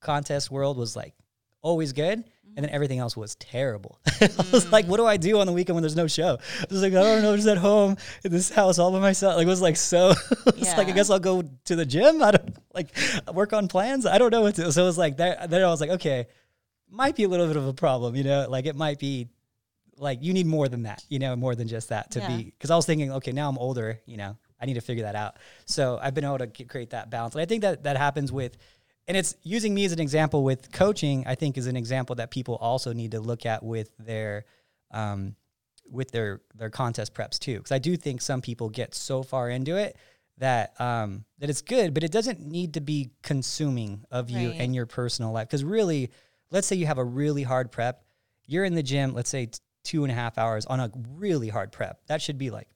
[0.00, 1.14] contest world was like
[1.62, 2.24] always good.
[2.56, 2.74] And then mm-hmm.
[2.76, 3.98] everything else was terrible.
[4.20, 4.88] I was like, mm.
[4.88, 6.38] what do I do on the weekend when there's no show?
[6.60, 9.36] I was like, I don't know, just at home in this house all by myself.
[9.36, 10.10] Like it was like so
[10.46, 12.22] it's like I guess I'll go to the gym.
[12.22, 12.94] I don't like
[13.32, 14.06] work on plans.
[14.06, 16.28] I don't know what to so it was like that then I was like, okay,
[16.88, 19.28] might be a little bit of a problem, you know, like it might be
[19.98, 22.28] like you need more than that, you know, more than just that to Yeah.
[22.28, 25.04] be because I was thinking, okay, now I'm older, you know, I need to figure
[25.04, 25.36] that out.
[25.66, 28.56] So I've been able to create that balance, and I think that that happens with,
[29.06, 31.24] and it's using me as an example with coaching.
[31.26, 34.44] I think is an example that people also need to look at with their,
[34.90, 35.36] um,
[35.90, 39.50] with their their contest preps too, because I do think some people get so far
[39.50, 39.96] into it
[40.38, 44.60] that um that it's good, but it doesn't need to be consuming of you Right.
[44.60, 45.46] and your personal life.
[45.48, 46.10] Because really,
[46.50, 48.02] let's say you have a really hard prep,
[48.46, 49.50] you're in the gym, let's say
[49.84, 52.00] two and a half hours on a really hard prep.
[52.06, 52.68] That should be like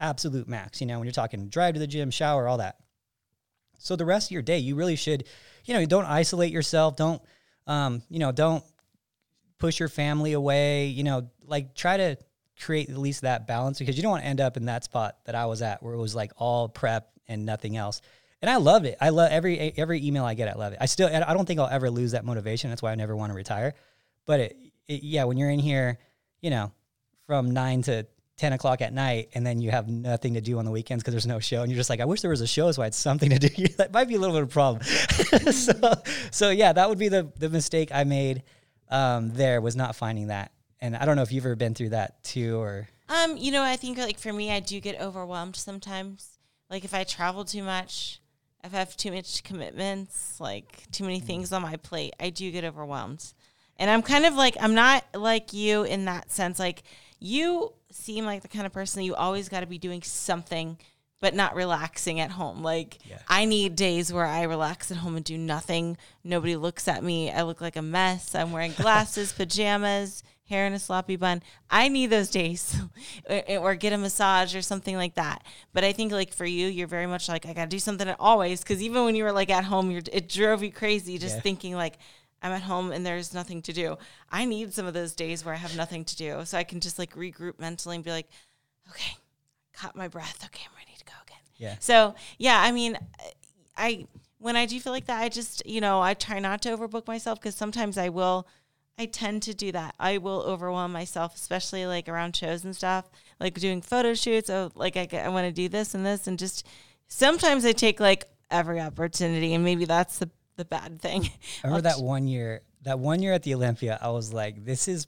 [0.00, 2.76] absolute max, you know, when you're talking drive to the gym, shower, all that.
[3.82, 5.24] So the rest of your day, you really should,
[5.64, 6.96] you know, don't isolate yourself.
[6.96, 7.20] Don't,
[7.66, 8.64] um, you know, don't
[9.58, 10.86] push your family away.
[10.86, 12.16] You know, like try to
[12.60, 15.16] create at least that balance because you don't want to end up in that spot
[15.24, 18.00] that I was at where it was like all prep and nothing else.
[18.40, 18.96] And I love it.
[19.00, 20.48] I love every every email I get.
[20.48, 20.78] I love it.
[20.80, 22.70] I still I don't think I'll ever lose that motivation.
[22.70, 23.74] That's why I never want to retire.
[24.26, 24.56] But it,
[24.88, 25.98] it yeah, when you're in here,
[26.40, 26.72] you know,
[27.26, 28.06] from nine to
[28.42, 31.14] 10 o'clock at night and then you have nothing to do on the weekends because
[31.14, 32.86] there's no show and you're just like i wish there was a show so i
[32.86, 34.82] had something to do that might be a little bit of a problem
[35.52, 35.72] so,
[36.32, 38.42] so yeah that would be the, the mistake i made
[38.90, 40.50] um, there was not finding that
[40.80, 43.62] and i don't know if you've ever been through that too or Um, you know,
[43.62, 46.38] I think like for me, I do get overwhelmed sometimes.
[46.70, 48.20] Like if I travel too much,
[48.64, 52.50] if I have too much commitments, like too many things on my plate, I do
[52.50, 53.22] get overwhelmed.
[53.76, 56.58] And I'm kind of like I'm not like you in that sense.
[56.58, 56.82] Like
[57.22, 60.76] you seem like the kind of person that you always got to be doing something
[61.20, 62.62] but not relaxing at home.
[62.64, 63.18] Like Yeah.
[63.28, 65.96] I need days where I relax at home and do nothing.
[66.24, 67.30] Nobody looks at me.
[67.30, 68.34] I look like a mess.
[68.34, 71.40] I'm wearing glasses, pajamas, hair in a sloppy bun.
[71.70, 72.76] I need those days
[73.30, 75.44] or, or get a massage or something like that.
[75.72, 78.08] But I think like for you, you're very much like I got to do something
[78.18, 81.36] always cuz even when you were like at home, you're, it drove you crazy just
[81.36, 81.42] Yeah.
[81.42, 81.98] thinking like
[82.42, 83.96] I'm at home and there's nothing to do.
[84.30, 86.80] I need some of those days where I have nothing to do so I can
[86.80, 88.28] just like regroup mentally and be like,
[88.90, 89.16] okay,
[89.72, 90.44] caught my breath.
[90.44, 91.38] Okay, I'm ready to go again.
[91.56, 92.98] yeah So yeah, I mean,
[93.76, 94.06] I
[94.38, 97.06] when I do feel like that, I just you know I try not to overbook
[97.06, 98.46] myself because sometimes I will.
[98.98, 99.94] I tend to do that.
[99.98, 104.50] I will overwhelm myself, especially like around shows and stuff, like doing photo shoots.
[104.50, 106.66] Oh, like I, I want to do this and this, and just
[107.08, 111.24] sometimes I take like every opportunity, and maybe that's the the bad thing.
[111.64, 114.88] I remember that one year that one year at the olympia i was like this
[114.88, 115.06] is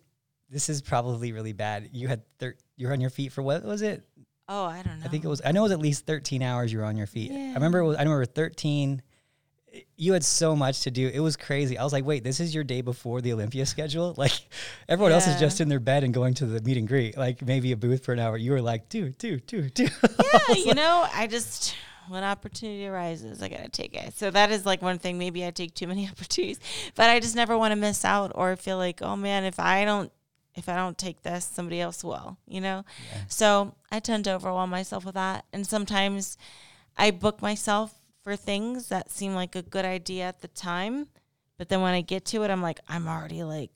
[0.49, 3.65] this is probably really bad you had thir- you were on your feet for what
[3.65, 4.05] was it
[4.49, 5.07] Oh, I don't know.
[5.07, 5.41] I think it was.
[5.45, 7.31] I know it was at least 13 hours you were on your feet.
[7.33, 7.79] I remember.
[7.79, 9.01] It was, I remember 13.
[9.97, 11.09] You had so much to do.
[11.09, 11.79] It was crazy.
[11.79, 14.15] I was like, wait, this is your day before the Olympia schedule.
[14.19, 14.33] Like
[14.87, 17.17] everyone else is just in their bed and going to the meet and greet.
[17.17, 18.37] Like maybe a booth for an hour.
[18.37, 19.91] You were like, dude, dude, dude, dude.
[20.03, 21.75] yeah, you know, I just
[22.09, 24.17] when opportunity arises, I gotta take it.
[24.17, 25.19] So that is like one thing.
[25.19, 26.61] Maybe I take too many opportunities,
[26.95, 29.85] but I just never want to miss out or feel like, oh man, if I
[29.85, 30.13] don't,
[30.55, 32.37] if I don't take this, somebody else will.
[32.47, 32.85] You know.
[33.13, 33.21] Yeah.
[33.29, 36.37] So I tend to overwhelm myself with that, and sometimes
[36.97, 41.09] I book myself for things that seem like a good idea at the time,
[41.59, 43.71] but then when I get to it, I'm like, I'm already like,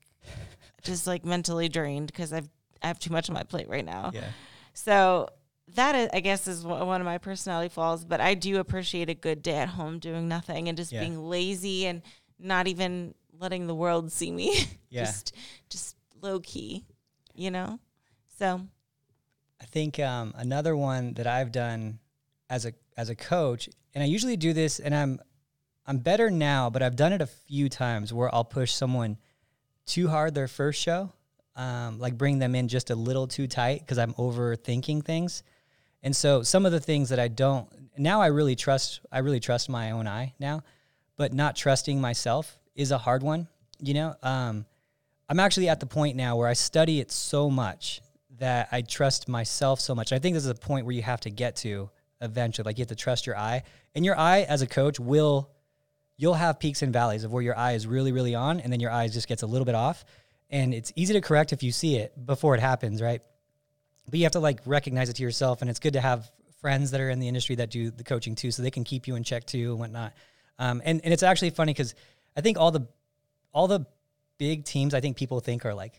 [0.82, 2.48] just like mentally drained because I've
[2.82, 4.10] I have too much on my plate right now.
[4.14, 4.30] yeah.
[4.72, 5.30] So
[5.74, 9.08] that is, I guess is one one of my personality flaws, but I do appreciate
[9.10, 11.00] a good day at home doing nothing and just Yeah.
[11.00, 12.02] being lazy and
[12.38, 14.54] not even letting the world see me.
[14.90, 15.04] Yeah.
[15.04, 15.34] just
[15.68, 16.86] just low key,
[17.34, 17.78] you know?
[18.38, 18.62] So
[19.60, 21.98] I think um, another one that I've done
[22.48, 25.20] as a as a coach, and I usually do this, and I'm
[25.84, 29.18] I'm better now, but I've done it a few times where I'll push someone
[29.84, 31.12] too hard their first show,
[31.54, 35.42] um, like bring them in just a little too tight because I'm overthinking things,
[36.02, 39.40] and so some of the things that I don't now I really trust I really
[39.40, 40.62] trust my own eye now,
[41.16, 43.48] but not trusting myself is a hard one.
[43.80, 44.66] You know, um,
[45.28, 48.00] I'm actually at the point now where I study it so much
[48.38, 50.12] that I trust myself so much.
[50.12, 52.64] I think this is a point where you have to get to eventually.
[52.64, 53.62] Like you have to trust your eye,
[53.94, 55.50] and your eye as a coach will.
[56.20, 58.80] You'll have peaks and valleys of where your eye is really, really on, and then
[58.80, 60.04] your eye just gets a little bit off.
[60.50, 63.22] And it's easy to correct if you see it before it happens, right?
[64.10, 66.90] But you have to like recognize it to yourself, and it's good to have friends
[66.90, 69.16] that are in the industry that do the coaching too, so they can keep you
[69.16, 70.12] in check too and whatnot.
[70.58, 71.94] Um, and and it's actually funny because
[72.36, 72.86] I think all the
[73.52, 73.86] all the
[74.38, 75.94] big teams I think people think are like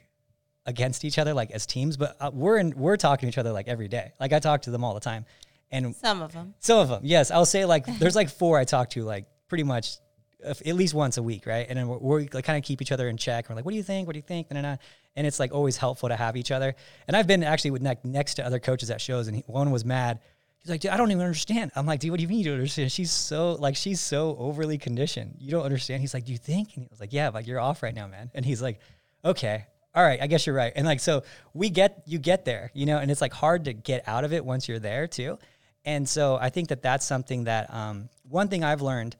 [0.66, 3.52] against each other like as teams, but uh, we're in, we're talking to each other
[3.52, 4.14] like every day.
[4.20, 5.26] Like I talk to them all the time,
[5.72, 6.54] and some of them.
[6.60, 9.64] some of them, yes, I'll say like there's like four I talk to like pretty
[9.64, 9.98] much
[10.46, 11.66] at least once a week, right?
[11.70, 13.50] And then we're, we're like kind of keep each other in check.
[13.50, 14.08] We're like, what do you think?
[14.08, 14.48] What do you think?
[14.52, 14.80] And,
[15.16, 16.74] it's like always helpful to have each other.
[17.08, 19.70] And I've been actually with ne- next to other coaches at shows, and he, one
[19.70, 20.20] was mad.
[20.60, 21.72] He's like, dude, I don't even understand.
[21.76, 22.90] I'm like, dude, what do you mean you don't understand?
[22.90, 25.36] She's so like she's so overly conditioned.
[25.38, 26.00] You don't understand.
[26.00, 26.70] He's like, do you think?
[26.76, 28.32] And he was like, yeah, like you're off right now, man.
[28.34, 28.80] And he's like,
[29.26, 30.72] okay, all right, I guess you're right.
[30.74, 31.24] And like, so
[31.54, 34.32] we get you get there, you know, and it's like hard to get out of
[34.32, 35.38] it once you're there too.
[35.84, 39.18] And so I think that that's something that um, one thing I've learned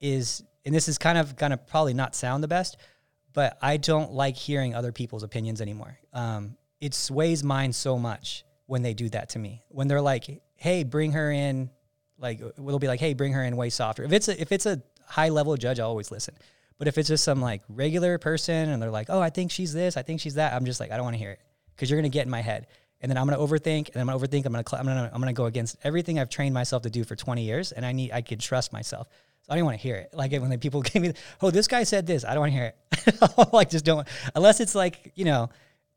[0.00, 2.76] is, and this is kind of gonna probably not sound the best,
[3.32, 5.98] but I don't like hearing other people's opinions anymore.
[6.12, 9.62] Um, it sways mine so much when they do that to me.
[9.68, 11.70] When they're like, "Hey, bring her in,"
[12.18, 14.66] like it'll be like, "Hey, bring her in way softer." If it's a, if it's
[14.66, 16.34] a high level judge, I'll always listen.
[16.78, 19.72] But if it's just some like regular person and they're like, "Oh, I think she's
[19.72, 21.40] this, I think she's that," I'm just like, I don't want to hear it
[21.74, 22.66] because you're gonna get in my head,
[23.02, 24.46] and then I'm gonna overthink, and I'm gonna overthink.
[24.46, 27.04] I'm gonna cl- I'm gonna I'm gonna go against everything I've trained myself to do
[27.04, 29.08] for 20 years, and I need I can trust myself.
[29.42, 30.10] So I don't want to hear it.
[30.14, 32.56] Like when the people give me, "Oh, this guy said this," I don't want to
[32.56, 33.52] hear it.
[33.52, 35.50] like just don't unless it's like you know.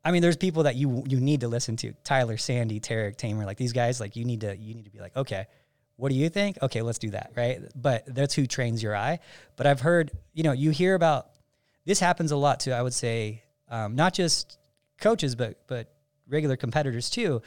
[0.04, 1.92] I mean, there's people that you you need to listen to.
[2.04, 3.98] Tyler, Sandy, Tarek, Tamer, like these guys.
[4.00, 5.46] Like you need to you need to be like, okay,
[5.96, 6.58] what do you think?
[6.62, 7.60] Okay, let's do that, right?
[7.74, 9.18] But that's who trains your eye.
[9.56, 11.30] But I've heard, you know, you hear about
[11.86, 12.72] this happens a lot too.
[12.72, 14.58] I would say, um, not just
[15.00, 15.92] coaches, but but
[16.28, 17.42] regular competitors too.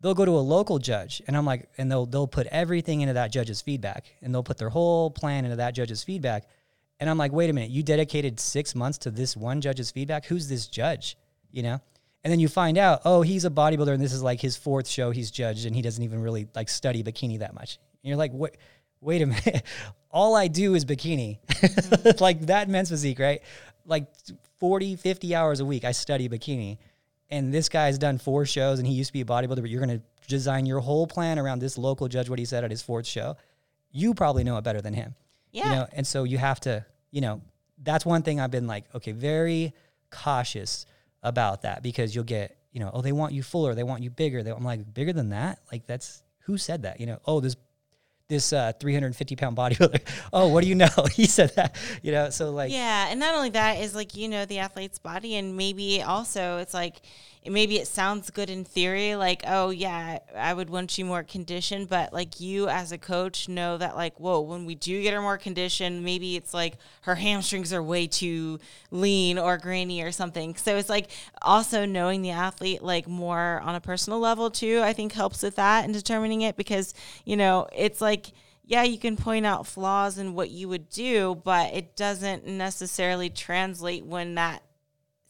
[0.00, 3.14] They'll go to a local judge, and I'm like, and they'll they'll put everything into
[3.14, 6.44] that judge's feedback, and they'll put their whole plan into that judge's feedback.
[6.98, 10.26] And I'm like, wait a minute, you dedicated six months to this one judge's feedback.
[10.26, 11.16] Who's this judge?
[11.50, 11.80] You know.
[12.24, 14.86] And then you find out, oh, he's a bodybuilder, and this is like his fourth
[14.86, 17.78] show he's judged, and he doesn't even really like study bikini that much.
[18.02, 18.56] And you're like, what?
[19.00, 19.62] Wait a minute.
[20.10, 22.10] All I do is bikini, mm-hmm.
[22.22, 23.40] like that men's physique, right?
[23.86, 24.06] Like
[24.58, 26.78] 40, 50 hours a week, I study bikini.
[27.32, 29.84] And this guy's done four shows, and he used to be a bodybuilder, but you're
[29.84, 32.82] going to design your whole plan around this local judge, what he said at his
[32.82, 33.38] fourth show.
[33.90, 35.14] You probably know it better than him.
[35.50, 35.64] Yeah.
[35.64, 37.40] You know, and so you have to, you know,
[37.82, 39.72] that's one thing I've been like, okay, very
[40.10, 40.84] cautious
[41.22, 44.10] about that because you'll get, you know, oh, they want you fuller, they want you
[44.10, 44.42] bigger.
[44.42, 45.58] They, I'm like, bigger than that?
[45.72, 47.00] Like that's who said that?
[47.00, 47.56] You know, oh, this
[48.32, 50.00] this uh, 350 pound bodybuilder.
[50.32, 50.88] oh, what do you know?
[51.12, 51.76] he said that.
[52.02, 54.98] You know, so like, yeah, and not only that is like you know the athlete's
[54.98, 56.96] body, and maybe also it's like
[57.46, 61.88] maybe it sounds good in theory, like oh yeah, I would want you more conditioned,
[61.88, 65.20] but like you as a coach know that like whoa, when we do get her
[65.20, 70.54] more conditioned, maybe it's like her hamstrings are way too lean or grainy or something.
[70.56, 74.80] So it's like also knowing the athlete like more on a personal level too.
[74.82, 78.32] I think helps with that and determining it because you know it's like
[78.64, 83.28] yeah, you can point out flaws in what you would do, but it doesn't necessarily
[83.28, 84.62] translate when that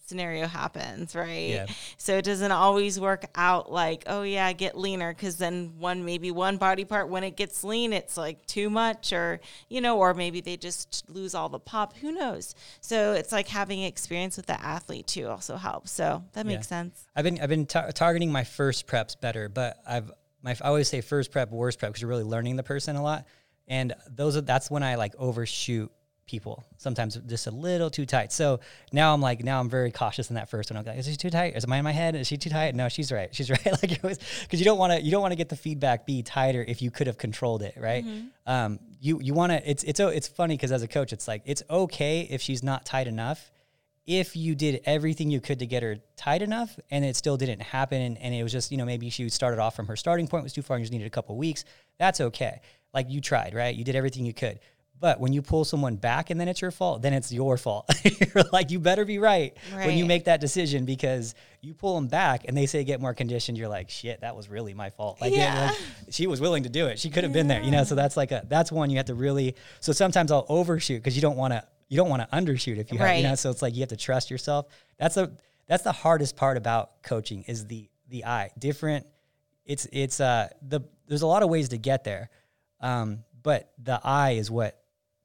[0.05, 1.49] scenario happens, right?
[1.51, 1.67] Yeah.
[1.97, 6.31] So it doesn't always work out like, oh yeah, get leaner because then one maybe
[6.31, 10.15] one body part when it gets lean, it's like too much, or you know, or
[10.15, 11.97] maybe they just lose all the pop.
[11.99, 12.55] Who knows?
[12.81, 15.91] So it's like having experience with the athlete too also helps.
[15.93, 16.79] So that makes Yeah.
[16.79, 17.05] sense.
[17.17, 20.11] I've been I've been tar- targeting my first preps better, but I've
[20.43, 23.03] my I always say first prep, worst prep because you're really learning the person a
[23.03, 23.27] lot,
[23.69, 25.93] and those are that's when I like overshoot
[26.27, 28.33] people sometimes just a little too tight.
[28.33, 28.61] So
[28.93, 30.77] now I'm like now I'm very cautious in that first one.
[30.77, 31.57] I'm like, is she too tight?
[31.57, 32.15] Is mine in my head?
[32.15, 32.75] Is she too tight?
[32.75, 33.35] No, she's right.
[33.35, 33.67] She's right.
[33.67, 36.07] like it was because you don't want to you don't want to get the feedback
[36.07, 38.05] be tighter if you could have controlled it, right?
[38.47, 41.43] Um, you you want to it's it's it's funny because as a coach it's like
[41.45, 43.51] it's okay if she's not tight enough
[44.07, 47.63] if you did everything you could to get her tight enough and it still didn't
[47.63, 50.27] happen and, and it was just, you know, maybe she started off from her starting
[50.27, 51.65] point was too far and you just needed a couple weeks,
[51.99, 52.61] that's okay.
[52.93, 53.75] Like you tried, right?
[53.75, 54.59] You did everything you could.
[55.03, 57.91] But when you pull someone back and then it's your fault, then it's your fault.
[58.05, 62.07] You're like, you better be right, when you make that decision because you pull them
[62.07, 63.59] back and they say get more conditioned.
[63.59, 65.21] You're like, shit, that was really my fault.
[65.21, 65.67] Like, yeah, Yeah.
[65.71, 65.79] like,
[66.11, 67.01] she was willing to do it.
[67.01, 67.83] She could have been there, you know.
[67.83, 69.57] So that's like a that's one you have to really.
[69.81, 72.93] So sometimes I'll overshoot because you don't want to you don't want to undershoot if
[72.93, 73.35] you have you know.
[73.35, 74.67] So it's like you have to trust yourself.
[74.99, 75.33] That's a
[75.67, 79.05] that's the hardest part about coaching is the the eye different.
[79.67, 82.31] It's it's uh the there's a lot of ways to get there,
[82.81, 84.79] um, but the eye is what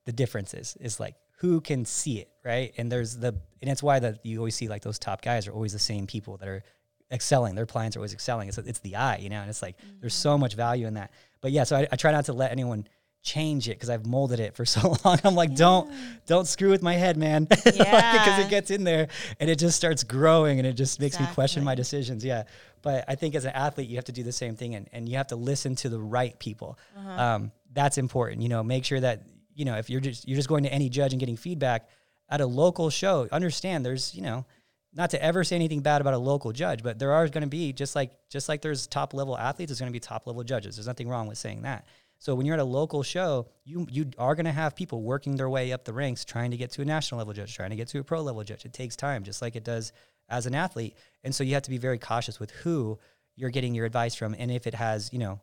[0.07, 0.75] the difference is.
[0.79, 2.73] Is like who can see it, right?
[2.77, 3.27] And there's the
[3.61, 6.07] and it's why that you always see like those top guys are always the same
[6.07, 6.63] people that are
[7.11, 7.53] excelling.
[7.55, 8.47] Their clients are always excelling.
[8.49, 11.11] It's it's the eye, you know, and it's like there's so much value in that.
[11.41, 12.87] But yeah, so I, I try not to let anyone
[13.23, 15.19] change it because I've molded it for so long.
[15.23, 15.91] I'm like, don't
[16.25, 18.39] don't screw with my head, man, because Yeah.
[18.39, 21.63] it gets in there and it just starts growing and it just makes me question
[21.63, 22.23] my decisions.
[22.25, 22.43] Yeah,
[22.81, 25.07] but I think as an athlete, you have to do the same thing and, and
[25.09, 26.79] you have to listen to the right people.
[26.97, 27.09] Uh-huh.
[27.21, 28.41] Um, that's important.
[28.41, 29.23] You know, make sure that
[29.57, 31.89] you know if you're just you're just going to any judge and getting feedback
[32.29, 33.27] at a local show.
[33.31, 34.45] Understand there's you know
[34.93, 37.49] not to ever say anything bad about a local judge, but there are going to
[37.49, 40.43] be just like just like there's top level athletes, there's going to be top level
[40.43, 40.75] judges.
[40.75, 41.85] There's nothing wrong with saying that.
[42.19, 45.35] So when you're at a local show, you you are going to have people working
[45.35, 47.75] their way up the ranks, trying to get to a national level judge, trying to
[47.75, 48.65] get to a pro level judge.
[48.65, 49.91] It takes time, just like it does
[50.29, 50.95] as an athlete.
[51.23, 52.97] And so you have to be very cautious with who
[53.35, 55.39] you're getting your advice from, and if it has you know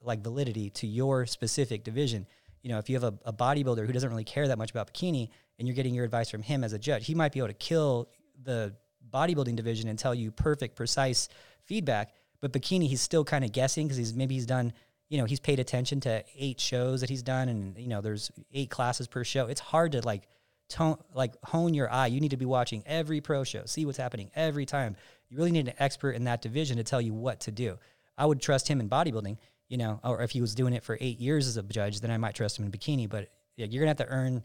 [0.00, 2.26] like validity to your specific division.
[2.64, 4.92] You know, if you have a, a bodybuilder who doesn't really care that much about
[4.92, 7.48] bikini and you're getting your advice from him as a judge, he might be able
[7.48, 8.08] to kill
[8.42, 8.74] the
[9.12, 11.28] bodybuilding division and tell you perfect, precise
[11.64, 12.14] feedback.
[12.40, 14.72] But bikini, he's still kind of guessing because he's maybe he's done,
[15.10, 18.30] you know, he's paid attention to eight shows that he's done, and you know, there's
[18.52, 19.46] eight classes per show.
[19.46, 20.26] It's hard to like
[20.70, 22.06] tone, like hone your eye.
[22.06, 24.96] You need to be watching every pro show, see what's happening every time.
[25.28, 27.78] You really need an expert in that division to tell you what to do.
[28.16, 29.36] I would trust him in bodybuilding,
[29.74, 32.12] you know, or if he was doing it for eight years as a judge, then
[32.12, 33.08] I might trust him in bikini.
[33.08, 34.44] But yeah, you're gonna have to earn,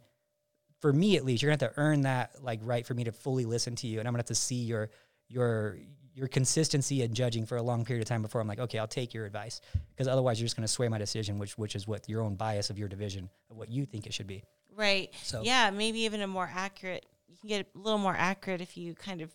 [0.79, 3.11] for me at least, you're gonna have to earn that like right for me to
[3.11, 4.89] fully listen to you, and I'm gonna have to see your
[5.27, 5.77] your
[6.15, 8.87] your consistency in judging for a long period of time before I'm like, okay, I'll
[8.87, 9.61] take your advice,
[9.91, 12.71] because otherwise you're just gonna sway my decision, which which is what your own bias
[12.71, 14.43] of your division of what you think it should be.
[14.75, 15.13] Right.
[15.21, 17.05] So- yeah, maybe even a more accurate.
[17.27, 19.29] You can get a little more accurate if you kind of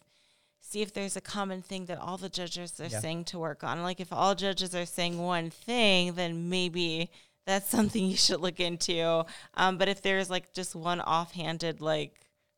[0.75, 2.99] see if there's a common thing that all the judges are Yeah.
[3.01, 3.83] saying to work on.
[3.85, 7.11] Like if all judges are saying one thing, then maybe
[7.47, 9.25] that's something you should look into.
[9.55, 12.13] Um, but if there's like just one offhanded like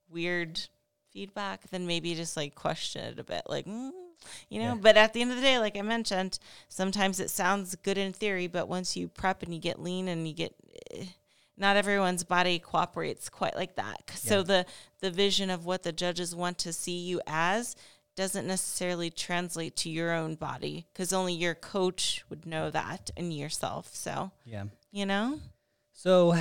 [0.08, 0.60] weird
[1.12, 3.66] feedback, then maybe just like question it a bit, like.
[3.66, 3.90] Mm,
[4.48, 4.80] you know, Yeah.
[4.80, 8.12] but at the end of the day, like I mentioned, sometimes it sounds good in
[8.14, 10.52] theory, but once you prep and you get lean and you get
[10.90, 11.04] eh,
[11.56, 14.00] not everyone's body cooperates quite like that.
[14.14, 14.64] So the
[15.00, 17.76] the vision of what the judges want to see you as
[18.16, 23.32] doesn't necessarily translate to your own body because only your coach would know that and
[23.32, 23.94] yourself.
[23.94, 24.64] So Yeah.
[24.90, 25.38] you know,
[25.92, 26.34] So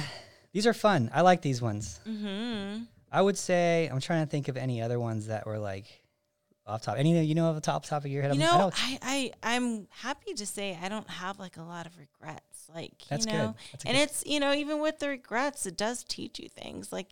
[0.53, 1.11] these are fun.
[1.13, 1.99] I like these ones.
[2.07, 2.83] mm-hmm.
[3.11, 6.01] I would say I'm trying to think of any other ones that were like
[6.67, 6.97] off top.
[6.97, 8.35] Any you know of a top topic of your head?
[8.35, 8.99] you I'm- know, know I,
[9.43, 12.67] I I'm happy to say I don't have like a lot of regrets.
[12.73, 13.37] Like That's you good.
[13.37, 16.91] know, and good- it's you know even with the regrets, it does teach you things.
[16.91, 17.11] Like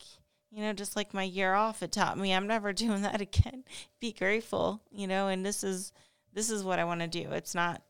[0.54, 3.64] you know, just like my year off, it taught me I'm never doing that again.
[4.00, 5.92] Be grateful, you know, and this is
[6.34, 7.32] this is what I want to do.
[7.32, 7.82] It's not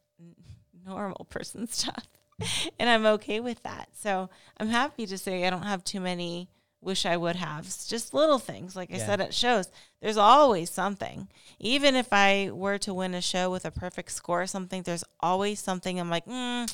[0.86, 2.08] normal person stuff,
[2.80, 3.90] and I'm okay with that.
[3.94, 6.50] So I'm happy to say I don't have too many
[6.82, 7.66] wish I would have.
[7.66, 9.06] It's just little things, like I Yeah.
[9.06, 9.70] said at shows.
[10.02, 11.30] There's always something.
[11.60, 15.06] Even if I were to win a show with a perfect score or something, there's
[15.22, 16.70] always something I'm like, mm,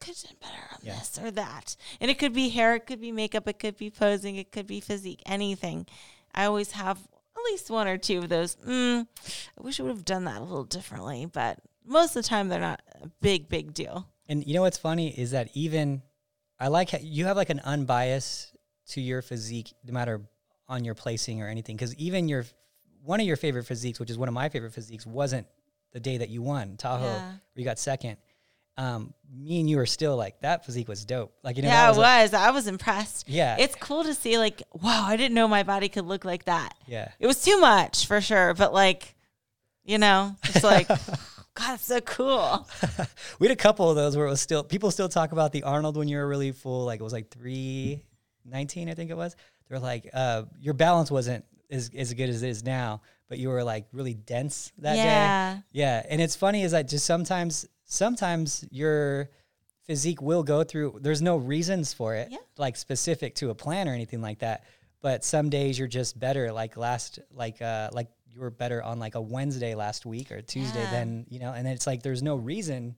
[0.00, 0.98] could have done better on Yeah.
[0.98, 1.76] this or that.
[2.00, 4.66] And it could be hair, it could be makeup, it could be posing, it could
[4.66, 5.86] be physique, anything.
[6.34, 8.56] I always have at least one or two of those.
[8.56, 9.06] Mm,
[9.58, 12.48] I wish I would have done that a little differently, but most of the time
[12.48, 14.08] they're not a big, big deal.
[14.28, 16.02] And you know what's funny is that even
[16.60, 18.54] I like how you have like an unbiased
[18.88, 20.20] to your physique, no matter
[20.68, 21.76] on your placing or anything.
[21.76, 22.44] Because even your
[23.04, 25.46] one of your favorite physiques, which is one of my favorite physiques, wasn't
[25.92, 27.28] the day that you won Tahoe, Yeah.
[27.30, 28.18] where you got second.
[28.78, 31.34] Um, me and you are still like that physique was dope.
[31.42, 32.34] Like you know, yeah, that it was was.
[32.34, 33.28] I was impressed.
[33.28, 33.56] Yeah.
[33.58, 36.74] It's cool to see, like, wow, I didn't know my body could look like that.
[36.86, 37.10] yeah.
[37.18, 39.14] It was too much for sure, but like,
[39.84, 40.88] you know, it's like,
[41.54, 42.68] God, it's so cool.
[43.40, 45.64] we had a couple of those where it was still people still talk about the
[45.64, 46.86] Arnold when you were really full.
[46.86, 48.04] Like it was like three
[48.44, 49.34] nineteen, I think it was.
[49.68, 53.48] They're like, uh, your balance wasn't as as good as it is now, but you
[53.48, 55.02] were like really dense that day.
[55.02, 55.58] Yeah.
[55.72, 59.30] Yeah, and it's funny is that just sometimes sometimes your
[59.84, 60.98] physique will go through.
[61.00, 62.38] There's no reasons for it, Yeah.
[62.56, 64.64] like specific to a plan or anything like that.
[65.00, 66.50] but some days you're just better.
[66.52, 70.42] Like last, like uh, like you were better on like a Wednesday last week or
[70.42, 70.82] Tuesday.
[70.82, 70.90] Yeah.
[70.90, 72.96] Then you know, and it's like there's no reason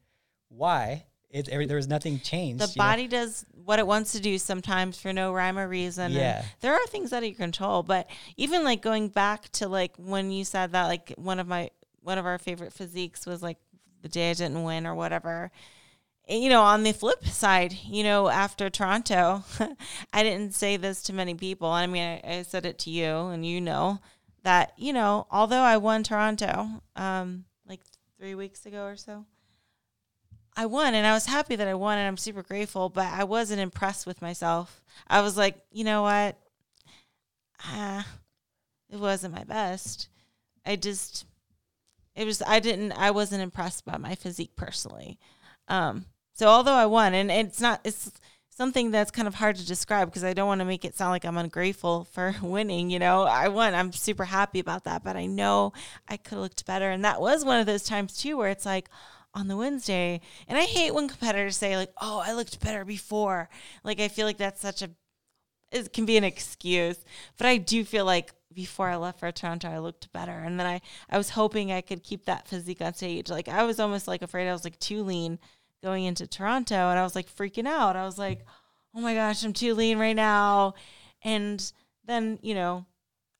[0.48, 2.62] why it every, there was nothing changed.
[2.62, 2.84] The you know?
[2.84, 6.12] body does what it wants to do sometimes for no rhyme or reason.
[6.12, 6.42] Yeah.
[6.60, 10.30] there are things out of your control, but even like going back to like when
[10.32, 11.70] you said that, like one of my
[12.00, 13.58] one of our favorite physiques was like
[14.02, 15.50] the day I didn't win or whatever.
[16.28, 19.42] You know, on the flip side, you know, after Toronto,
[20.12, 21.68] I didn't say this to many people.
[21.68, 24.00] I mean, I, I said it to you, and you know
[24.42, 27.80] that you know, although I won Toronto, um, like
[28.18, 29.26] three weeks ago or so,
[30.56, 33.24] I won and I was happy that I won and I'm super grateful, but I
[33.24, 34.82] wasn't impressed with myself.
[35.06, 36.36] I was like, you know what?
[37.64, 38.06] Ah,
[38.90, 40.08] it wasn't my best.
[40.66, 41.24] I just,
[42.20, 45.18] it was, I didn't, I wasn't impressed by my physique personally.
[45.68, 46.04] Um,
[46.34, 48.12] so although I won, and it's not, it's
[48.50, 51.12] something that's kind of hard to describe because I don't want to make it sound
[51.12, 52.90] like I'm ungrateful for winning.
[52.90, 53.74] You know, I won.
[53.74, 55.72] I'm super happy about that, but I know
[56.08, 56.90] I could have looked better.
[56.90, 58.90] And that was one of those times too where it's like,
[59.32, 60.20] on the Wednesday.
[60.48, 63.48] And I hate when competitors say like, "Oh, I looked better before."
[63.84, 64.90] Like I feel like that's such a
[65.72, 66.98] it can be an excuse,
[67.38, 70.32] but I do feel like before I left for Toronto, I looked better.
[70.32, 73.30] And then I I was hoping I could keep that physique on stage.
[73.30, 75.38] Like I was almost like afraid I was like too lean
[75.82, 77.96] going into Toronto, and I was like freaking out.
[77.96, 78.44] I was like,
[78.94, 80.74] "Oh my gosh, I'm too lean right now."
[81.22, 81.72] And
[82.04, 82.86] then, you know,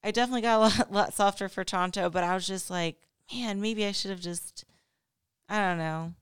[0.05, 2.97] I definitely got a lot, lot softer for Toronto, but I was just like,
[3.33, 4.65] man, maybe I should have just
[5.49, 6.15] I don't know.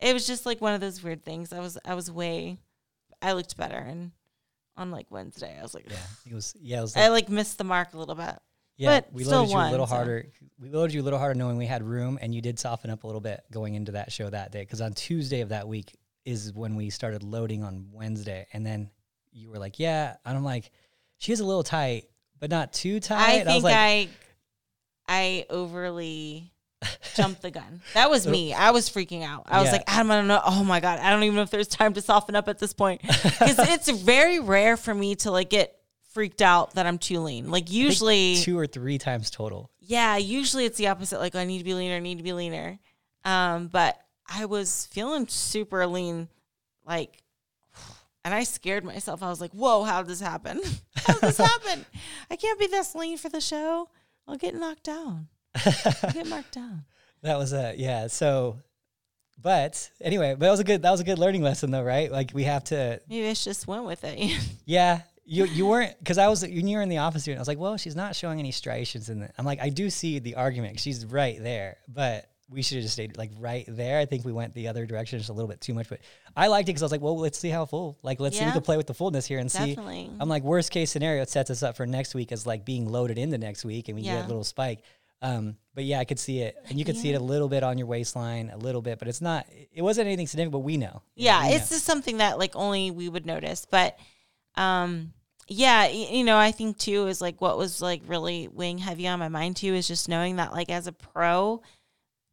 [0.00, 1.52] It was just like one of those weird things.
[1.52, 2.58] I was I was way
[3.22, 4.12] I looked better and
[4.76, 5.96] on like Wednesday I was like Yeah,
[6.30, 6.54] it was.
[6.60, 6.96] Yeah, it was.
[6.96, 8.34] I Like, like missed the mark a little bit.
[8.76, 9.94] yeah, but we still loaded you a little so.
[9.94, 10.26] harder.
[10.60, 13.04] We loaded you a little harder, knowing we had room, and you did soften up
[13.04, 14.60] a little bit going into that show that day.
[14.60, 18.90] Because on Tuesday of that week is when we started loading on Wednesday, and then
[19.32, 20.70] you were like, "Yeah," and I'm like,
[21.18, 24.08] "She is a little tight, but not too tight." I think like, I
[25.08, 26.52] I overly
[27.16, 27.80] jumped the gun.
[27.94, 28.52] That was me.
[28.54, 29.44] I was freaking out.
[29.46, 29.72] I was Yeah.
[29.72, 30.40] like, Adam, I don't know.
[30.44, 32.72] Oh my god, I don't even know if there's time to soften up at this
[32.72, 35.76] point because it's very rare for me to like get
[36.12, 37.50] freaked out that I'm too lean.
[37.50, 39.70] Like usually, two or three times total.
[39.80, 41.18] yeah, usually it's the opposite.
[41.18, 42.78] Like I need to be leaner, I need to be leaner.
[43.24, 43.98] Um, but
[44.28, 46.28] I was feeling super lean,
[46.86, 47.22] like,
[48.24, 49.22] and I scared myself.
[49.22, 50.60] I was like, "Whoa, how did this happen?
[50.96, 51.84] how did this happen?
[52.30, 53.88] I can't be this lean for the show.
[54.26, 55.28] I'll get knocked down.
[55.54, 56.84] I'll get marked down."
[57.26, 58.06] That was a yeah.
[58.06, 58.58] So,
[59.40, 62.10] but anyway, but that was a good that was a good learning lesson though, right?
[62.10, 64.38] Like we have to Maybe I just went with it.
[64.64, 67.38] Yeah, you you weren't because I was when you were in the office it, I
[67.38, 69.32] was like, well, she's not showing any striations in it.
[69.36, 70.78] I'm like, I do see the argument.
[70.78, 73.98] She's right there, but we should have just stayed like right there.
[73.98, 75.98] I think we went the other direction just a little bit too much, but
[76.36, 77.98] I liked it because I was like, well, let's see how full.
[78.04, 80.06] Like, let's see if we can play with the fullness here and Definitely.
[80.06, 80.12] see.
[80.20, 82.88] I'm like, worst case scenario, it sets us up for next week as like being
[82.88, 84.82] loaded into next week, and we get a little spike.
[85.22, 87.62] Um, but yeah, I could see it, and you could see it a little bit
[87.62, 89.46] on your waistline, a little bit, but it's not.
[89.72, 91.02] It wasn't anything significant, but we know.
[91.14, 91.76] Yeah, we it's know.
[91.76, 93.66] just something that like only we would notice.
[93.70, 93.98] But
[94.54, 95.12] um
[95.48, 99.18] yeah, you know, I think too is like what was like really weighing heavy on
[99.18, 101.62] my mind too is just knowing that like as a pro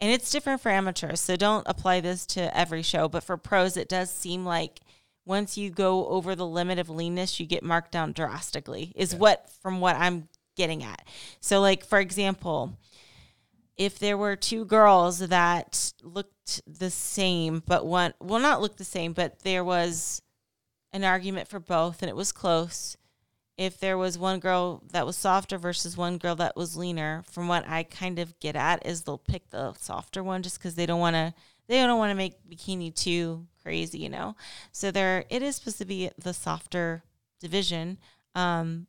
[0.01, 1.21] and it's different for amateurs.
[1.21, 4.79] So don't apply this to every show, but for pros it does seem like
[5.25, 8.91] once you go over the limit of leanness, you get marked down drastically.
[8.95, 11.07] Is what from what I'm getting at.
[11.39, 12.77] So like for example,
[13.77, 18.83] if there were two girls that looked the same, but one, well, not looked the
[18.83, 20.21] same, but there was
[20.91, 22.97] an argument for both and it was close.
[23.57, 27.47] If there was one girl that was softer versus one girl that was leaner, from
[27.47, 30.85] what I kind of get at is they'll pick the softer one just because they
[30.85, 31.33] don't want to,
[31.67, 34.35] they don't want to make bikini too crazy, you know?
[34.71, 37.03] So there, it is supposed to be the softer
[37.39, 37.99] division.
[38.33, 38.87] Um,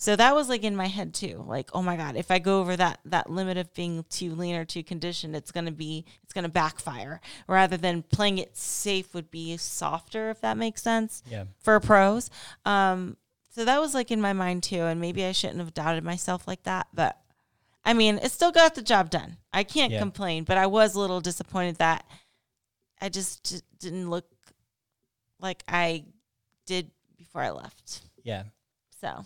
[0.00, 1.44] so that was like in my head too.
[1.44, 4.54] Like, oh my God, if I go over that that limit of being too lean
[4.54, 7.20] or too conditioned, it's gonna be it's gonna backfire.
[7.48, 11.44] Rather than playing it safe would be softer, if that makes sense yeah.
[11.58, 12.30] for pros.
[12.64, 13.16] Um,
[13.50, 16.46] so that was like in my mind too, and maybe I shouldn't have doubted myself
[16.46, 17.18] like that, but
[17.84, 19.38] I mean, it still got the job done.
[19.52, 19.98] I can't Yeah.
[19.98, 22.04] complain, but I was a little disappointed that
[23.00, 24.26] I just d- didn't look
[25.40, 26.04] like I
[26.66, 28.02] did before I left.
[28.22, 28.44] Yeah.
[29.00, 29.24] So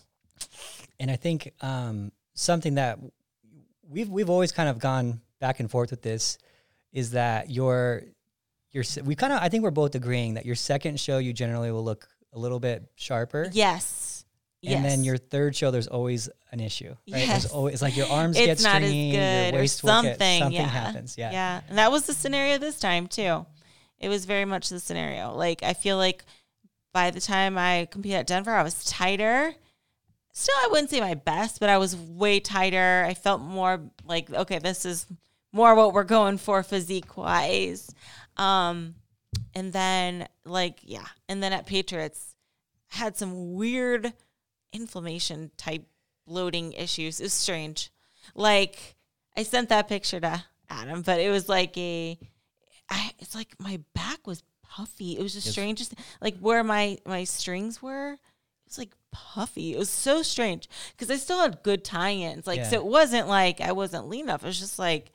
[1.01, 2.99] and I think um, something that
[3.89, 6.39] we've we've always kind of gone back and forth with this
[6.93, 8.03] is that your
[8.73, 11.71] your we kind of I think we're both agreeing that your second show you generally
[11.71, 14.25] will look a little bit sharper, yes,
[14.65, 16.89] and then your third show there's always an issue.
[16.89, 16.97] Right?
[17.07, 17.29] Yes.
[17.29, 20.39] There's always like your arms it's get stringy, your or waist will get- something.
[20.41, 20.69] something yeah.
[20.69, 21.19] happens.
[21.19, 21.33] Yeah.
[21.33, 23.47] yeah, and that was the scenario this time too.
[23.99, 25.35] It was very much the scenario.
[25.35, 26.25] Like I feel like
[26.93, 29.55] by the time I competed at Denver, I was tighter.
[30.33, 33.05] Still I wouldn't say my best, but I was way tighter.
[33.07, 35.07] I felt more like okay, this is
[35.53, 37.95] more what we're going for physique wise.
[38.37, 38.95] Um,
[39.55, 42.35] and then like yeah, and then at Patriots
[42.89, 44.13] had some weird
[44.73, 45.85] inflammation type
[46.27, 47.21] bloating issues.
[47.21, 47.91] It was strange.
[48.35, 48.97] Like
[49.37, 52.19] I sent that picture to Adam, but it was like a
[52.91, 55.17] I it's like my back was puffy.
[55.19, 55.51] It was the Yes.
[55.53, 58.17] strangest like where my my strings were.
[58.73, 59.75] Was like puffy.
[59.75, 62.47] It was so strange because I still had good tie-ins.
[62.47, 64.43] Like so it wasn't like I wasn't lean enough.
[64.43, 65.13] It was just like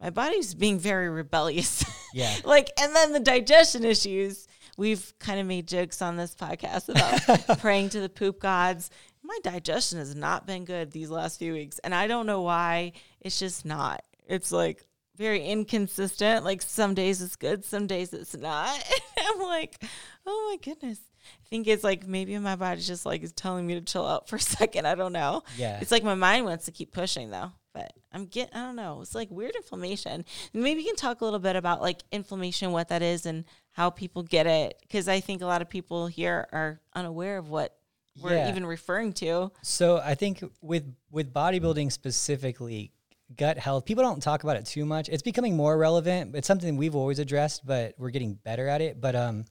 [0.00, 1.84] my body's being very rebellious.
[2.14, 2.32] Yeah.
[2.44, 4.46] like and then the digestion issues.
[4.78, 8.88] We've kind of made jokes on this podcast about praying to the poop gods.
[9.24, 12.92] My digestion has not been good these last few weeks, and I don't know why.
[13.20, 14.02] It's just not.
[14.26, 14.84] It's like
[15.16, 16.44] very inconsistent.
[16.44, 18.82] Like some days it's good, some days it's not.
[19.18, 19.82] I'm like,
[20.26, 20.98] oh my goodness.
[21.24, 24.28] I think it's like maybe my body's just like is telling me to chill out
[24.28, 24.86] for a second.
[24.86, 25.42] I don't know.
[25.56, 25.78] Yeah.
[25.80, 27.52] It's like my mind wants to keep pushing though.
[27.74, 29.00] But I'm getting, I don't know.
[29.00, 30.26] It's like weird inflammation.
[30.52, 33.88] Maybe you can talk a little bit about like inflammation, what that is, and how
[33.88, 34.76] people get it.
[34.82, 37.74] Because I think a lot of people here are unaware of what
[38.20, 38.50] we're Yeah.
[38.50, 39.52] even referring to.
[39.62, 42.92] So I think with with bodybuilding specifically,
[43.36, 45.08] gut health, people don't talk about it too much.
[45.08, 46.34] It's becoming more relevant.
[46.34, 49.00] It's something we've always addressed, but we're getting better at it.
[49.00, 49.44] But um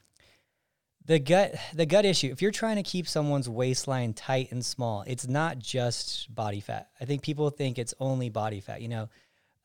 [1.06, 5.04] the gut the gut issue, if you're trying to keep someone's waistline tight and small,
[5.08, 6.90] it's not just body fat.
[7.00, 9.10] I think people think it's only body fat, you know.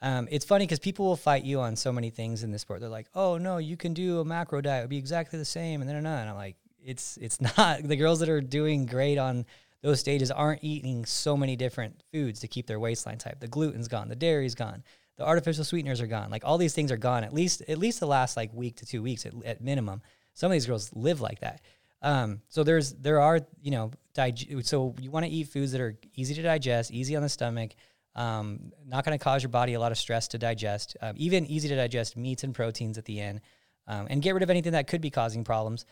[0.03, 2.81] Um, it's funny because people will fight you on so many things in this sport.
[2.81, 5.81] They're like, "Oh no, you can do a macro diet; it'll be exactly the same,"
[5.81, 9.47] and then and I'm like, "It's it's not." The girls that are doing great on
[9.87, 13.39] those stages aren't eating so many different foods to keep their waistline tight.
[13.39, 14.83] The gluten's gone, the dairy's gone,
[15.17, 16.29] the artificial sweeteners are gone.
[16.29, 17.23] Like all these things are gone.
[17.23, 20.03] At least at least the last like week to two weeks at, at minimum.
[20.35, 21.61] Some of these girls live like that.
[22.03, 25.81] Um, so there's there are you know dig- so you want to eat foods that
[25.81, 27.71] are easy to digest, easy on the stomach,
[28.17, 30.97] um, not going to cause your body a lot of stress to digest.
[31.01, 33.41] Um, even easy to digest meats and proteins at the end,
[33.87, 35.87] um, and get rid of anything that could be causing problems.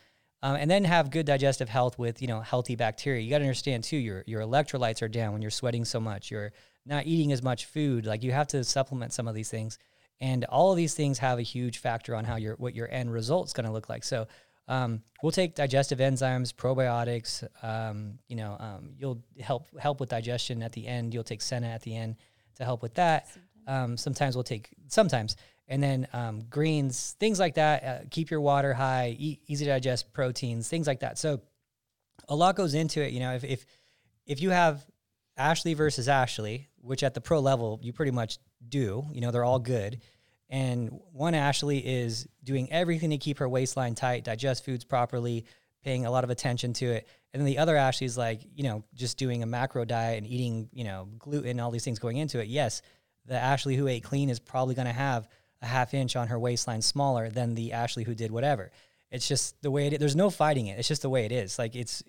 [0.44, 3.22] Um, and then have good digestive health with you know healthy bacteria.
[3.22, 6.30] You got to understand too your your electrolytes are down when you're sweating so much.
[6.30, 6.52] You're
[6.84, 8.04] not eating as much food.
[8.04, 9.78] Like you have to supplement some of these things,
[10.20, 13.10] and all of these things have a huge factor on how your what your end
[13.10, 14.04] result's going to look like.
[14.04, 14.26] So
[14.68, 17.42] um, we'll take digestive enzymes, probiotics.
[17.62, 21.14] Um, you know, um, you'll help help with digestion at the end.
[21.14, 22.16] You'll take Senna at the end
[22.56, 23.28] to help with that.
[23.66, 25.36] Um, sometimes we'll take sometimes,
[25.68, 27.84] and then um, greens, things like that.
[27.84, 31.18] Uh, keep your water high, eat easy to digest proteins, things like that.
[31.18, 31.40] So
[32.28, 33.12] a lot goes into it.
[33.12, 33.66] You know, if if
[34.26, 34.84] if you have
[35.36, 39.44] Ashley versus Ashley, which at the pro level you pretty much do, you know, they're
[39.44, 40.00] all good.
[40.50, 45.46] And one Ashley is doing everything to keep her waistline tight, digest foods properly,
[45.82, 47.08] paying a lot of attention to it.
[47.32, 50.26] And then the other Ashley is like, you know, just doing a macro diet and
[50.26, 52.46] eating, you know, gluten, all these things going into it.
[52.46, 52.82] Yes,
[53.26, 55.28] the Ashley who ate clean is probably going to have
[55.64, 58.70] a half inch on her waistline smaller than the Ashley who did whatever.
[59.10, 59.98] It's just the way it is.
[59.98, 60.78] There's no fighting it.
[60.78, 61.58] It's just the way it is.
[61.58, 62.02] Like it's,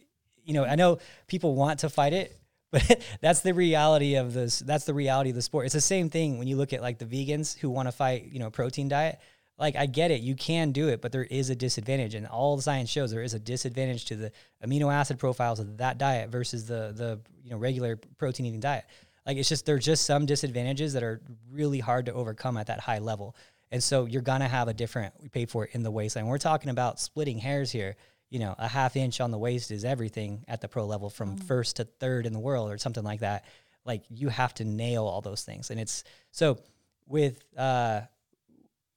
[0.44, 2.38] you know, I know people want to fight it,
[2.72, 4.60] but that's the reality of this.
[4.60, 5.66] That's the reality of the sport.
[5.66, 8.30] It's the same thing when you look at like the vegans who want to fight,
[8.32, 9.20] you know, protein diet.
[9.58, 12.58] Like I get it, you can do it, but there is a disadvantage, and all
[12.58, 14.32] the science shows there is a disadvantage to the
[14.62, 18.84] amino acid profiles of that diet versus the the you know regular protein eating diet.
[19.26, 21.22] Like it's just there's just some disadvantages that are
[21.52, 23.36] really hard to overcome at that high level,
[23.72, 26.28] and so you're gonna have a different we pay for it in the waistline.
[26.28, 27.96] We're talking about splitting hairs here.
[28.30, 31.38] You know, a half inch on the waist is everything at the pro level from
[31.38, 33.46] first to third in the world or something like that.
[33.86, 36.60] Like you have to nail all those things, and it's so
[37.08, 38.02] with uh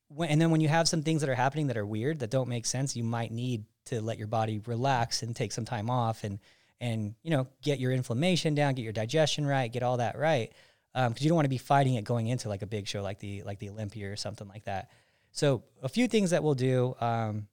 [0.09, 2.31] when, and then when you have some things that are happening that are weird that
[2.31, 5.91] don't make sense, you might need to let your body relax and take some time
[5.91, 6.39] off and
[6.81, 10.53] and you know get your inflammation down, get your digestion right, get all that right,
[10.95, 13.19] because you don't want to be fighting it going into like a big show like
[13.19, 14.91] the like the Olympia or something like that.
[15.33, 16.95] So a few things that we'll do.
[17.01, 17.49] Um,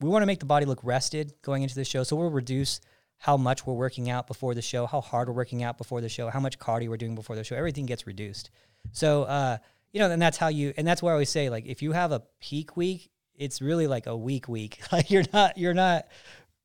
[0.00, 2.80] we want to make the body look rested going into the show, so we'll reduce
[3.20, 6.08] how much we're working out before the show, how hard we're working out before the
[6.08, 7.54] show, how much cardio we're doing before the show.
[7.54, 8.48] Everything gets reduced.
[8.92, 9.58] So, uh,
[9.92, 11.92] you know, and that's how you, and that's why I always say, like, if you
[11.92, 14.80] have a peak week, it's really like a weak week.
[14.92, 16.06] Like you're not, you're not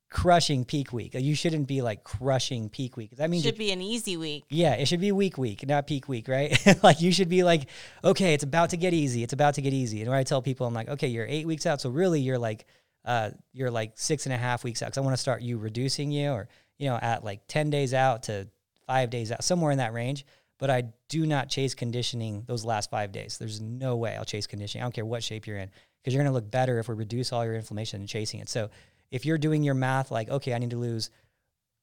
[0.10, 1.14] crushing peak week.
[1.14, 3.16] You shouldn't be like crushing peak week.
[3.18, 4.46] That means it Should be an easy week.
[4.50, 6.58] yeah, it should be week week, not peak week, right?
[6.84, 7.68] like you should be like,
[8.04, 9.24] okay, it's about to get easy.
[9.24, 10.02] It's about to get easy.
[10.02, 12.40] And when I tell people, I'm like, okay, you're eight weeks out, so really you're
[12.40, 12.66] like,
[13.04, 14.88] uh, you're like six and a half weeks out.
[14.88, 16.48] Because I want to start you reducing you, or
[16.78, 18.48] you know, at like ten days out to
[18.88, 20.26] five days out, somewhere in that range.
[20.58, 23.38] But I do not chase conditioning those last five days.
[23.38, 24.84] There's no way I'll chase conditioning.
[24.84, 25.70] I don't care what shape you're in,
[26.02, 28.48] because you're going to look better if we reduce all your inflammation and chasing it.
[28.48, 28.70] So
[29.12, 31.10] if you're doing your math like, okay, I need to lose,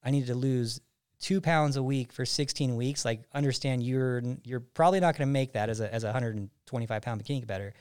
[0.03, 0.81] I need to lose
[1.19, 5.31] two pounds a week for 16 weeks, like understand you're you're probably not going to
[5.31, 7.73] make that as a as a 125 pound bikini better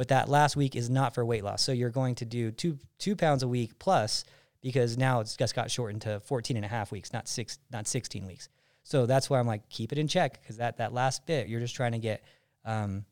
[0.00, 1.62] but that last week is not for weight loss.
[1.62, 4.24] So you're going to do two two pounds a week plus
[4.62, 7.86] because now it's just got shortened to 14 and a half weeks, not six, not
[7.86, 8.48] 16 weeks.
[8.82, 11.60] So that's why I'm like keep it in check because that that last bit you're
[11.60, 12.24] just trying to get
[12.64, 13.04] um,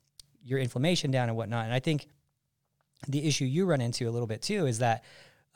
[0.42, 1.66] your inflammation down and whatnot.
[1.66, 2.08] And I think
[3.06, 5.04] the issue you run into a little bit too is that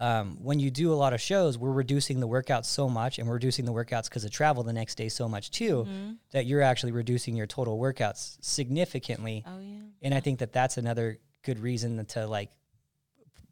[0.00, 3.28] um, when you do a lot of shows, we're reducing the workouts so much, and
[3.28, 6.16] we're reducing the workouts because of travel the next day so much too, Mhm.
[6.32, 9.44] that you're actually reducing your total workouts significantly.
[9.46, 9.78] Oh yeah.
[10.02, 12.50] And I think that that's another good reason to like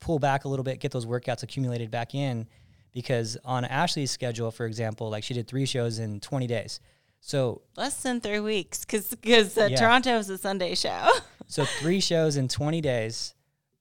[0.01, 2.47] pull back a little bit, get those workouts accumulated back in,
[2.93, 6.81] because on Ashley's schedule, for example, like she did three shows in 20 days.
[7.21, 9.77] So Less than three weeks because because uh, Yeah.
[9.77, 11.09] Toronto is a Sunday show.
[11.47, 13.35] So three shows in 20 days,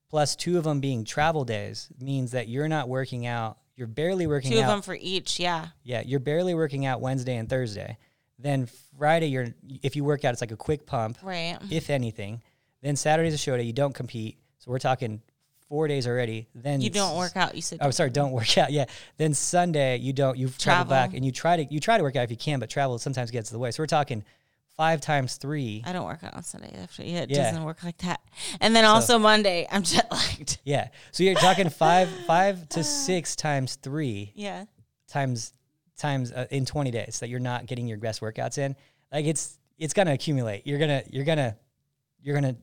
[0.09, 3.57] plus two of them being travel days, means that you're not working out.
[3.75, 4.63] You're barely working Two out.
[4.63, 5.39] of them for each.
[5.39, 5.67] Yeah.
[5.83, 7.97] Yeah, you're barely working out Wednesday and Thursday.
[8.37, 9.47] Then Friday, you're
[9.83, 11.57] if you work out, it's like a quick pump, Right.
[11.69, 12.41] if anything.
[12.81, 13.63] Then Saturday's a show day.
[13.63, 15.21] You don't compete, so we're talking
[15.67, 16.47] four days already.
[16.55, 17.53] Then You don't work out.
[17.55, 17.79] You said.
[17.81, 18.71] Oh, sorry, don't work out.
[18.71, 18.85] Yeah.
[19.17, 20.37] Then Sunday, you don't.
[20.37, 22.59] You travel back and you try to you try to work out if you can,
[22.59, 23.71] but travel sometimes gets in the way.
[23.71, 24.23] So we're talking
[24.79, 25.83] five times three.
[25.85, 26.73] I don't work out on Sunday.
[26.81, 27.43] After yeah, it Yeah.
[27.51, 28.21] doesn't work like that.
[28.61, 30.57] And then also Monday, I'm jet lagged.
[30.63, 30.87] Yeah.
[31.11, 34.63] So you're talking five five to six times three Yeah.
[35.09, 35.51] times
[35.97, 38.73] times uh, in 20 days that you're not getting your best workouts in.
[39.11, 40.65] Like it's it's gonna accumulate.
[40.65, 41.57] You're gonna you're gonna
[42.21, 42.55] you're gonna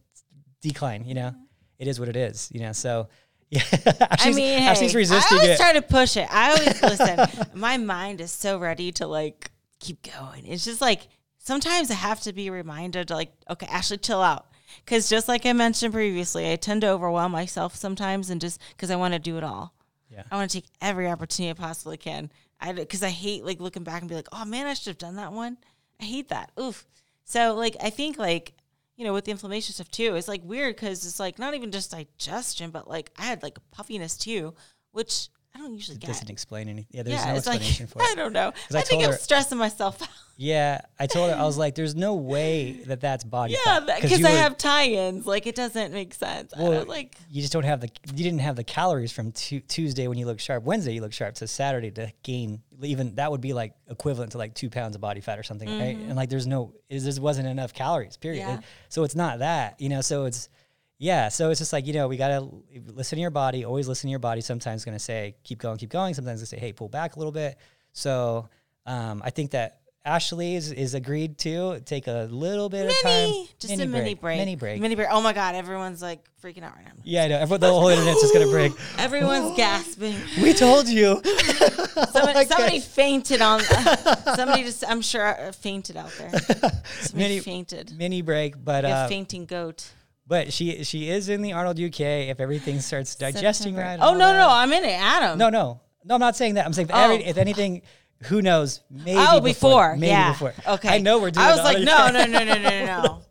[0.62, 1.04] decline.
[1.04, 1.34] You know,
[1.78, 2.48] it is what it is.
[2.50, 3.08] You know, so
[3.50, 3.60] yeah.
[4.00, 5.60] I Ashley's, mean, Ashley's hey, resisting I always it.
[5.60, 6.26] try to push it.
[6.32, 7.46] I always listen.
[7.54, 9.50] My mind is so ready to like
[9.80, 10.46] keep going.
[10.46, 11.08] It's just like
[11.46, 14.46] sometimes I have to be reminded like, okay, Ashley, chill out.
[14.84, 18.90] Because just like I mentioned previously, I tend to overwhelm myself sometimes, and just because
[18.90, 19.72] I want to do it all.
[20.10, 20.24] Yeah.
[20.30, 22.30] I want to take every opportunity I possibly can.
[22.60, 24.98] I because I hate like looking back and be like, oh man, I should have
[24.98, 25.56] done that one.
[26.00, 26.50] I hate that.
[26.60, 26.84] Oof.
[27.24, 28.54] So like I think like
[28.96, 31.70] you know with the inflammation stuff too, it's like weird because it's like not even
[31.70, 34.54] just digestion, but like I had like puffiness too,
[34.90, 36.08] which I don't usually It get.
[36.08, 36.86] doesn't explain anything.
[36.90, 38.08] Yeah, there's yeah, no it's like explanation for it.
[38.12, 38.52] I don't know.
[38.74, 40.08] I I, think I'm her- stressing myself out.
[40.36, 44.22] Yeah, I told her I was like, "There's no way that that's body yeah, because
[44.22, 45.26] I were- have tie-ins.
[45.26, 46.52] Like it doesn't make sense.
[46.54, 49.60] I Well, like you just don't have the you didn't have the calories from tu-
[49.60, 50.64] Tuesday when you look sharp.
[50.64, 54.38] Wednesday you look sharp to Saturday to gain even that would be like equivalent to
[54.38, 55.96] like two pounds of body fat or something, right?
[55.96, 58.18] And like there's no it just wasn't enough calories.
[58.18, 58.42] Period.
[58.42, 58.50] Mm-hmm.
[58.56, 58.60] Yeah.
[58.90, 60.02] So it's not that you know.
[60.02, 60.50] So it's
[60.98, 61.28] yeah.
[61.28, 62.46] So it's just like you know we gotta
[62.86, 63.64] listen to your body.
[63.64, 64.40] Always listen to your body.
[64.40, 66.14] Sometimes gonna say keep going, keep going.
[66.14, 67.56] Sometimes it's gonna say hey pull back a little bit.
[67.92, 68.48] So
[68.86, 69.80] um, I think that.
[70.04, 73.12] Ashley is, is agreed to take a little bit of time.
[73.12, 74.80] mini, just a mini break, Mini break.
[74.80, 75.08] mini break.
[75.10, 76.92] Oh my god, everyone's like freaking out right now.
[77.02, 77.38] Yeah, I know.
[77.40, 78.72] Everyone, the whole internet's just gonna break.
[78.98, 80.14] Everyone's gasping.
[80.40, 81.20] We told you.
[81.24, 83.60] Somebody, my somebody fainted on.
[84.36, 86.30] somebody just, I'm sure, uh, fainted out there.
[86.38, 86.78] Somebody
[87.16, 87.92] Mini- fainted.
[87.98, 89.90] Mini break, but Like a uh, fainting goat.
[90.26, 92.00] But she she is in the Arnold UK
[92.30, 93.80] if everything starts digesting September.
[93.82, 93.98] right.
[94.00, 94.38] Oh all no, that.
[94.38, 95.38] no, I'm in it, Adam.
[95.38, 96.14] no, no, no.
[96.14, 96.64] I'm not saying that.
[96.66, 96.98] I'm saying if, Oh.
[96.98, 97.82] every, if anything,
[98.24, 98.80] who knows?
[98.90, 100.32] Maybe oh, before, maybe yeah.
[100.32, 100.54] before.
[100.68, 101.44] Okay, I know we're doing.
[101.46, 103.22] I was like, no, no, no, no, no, no, no.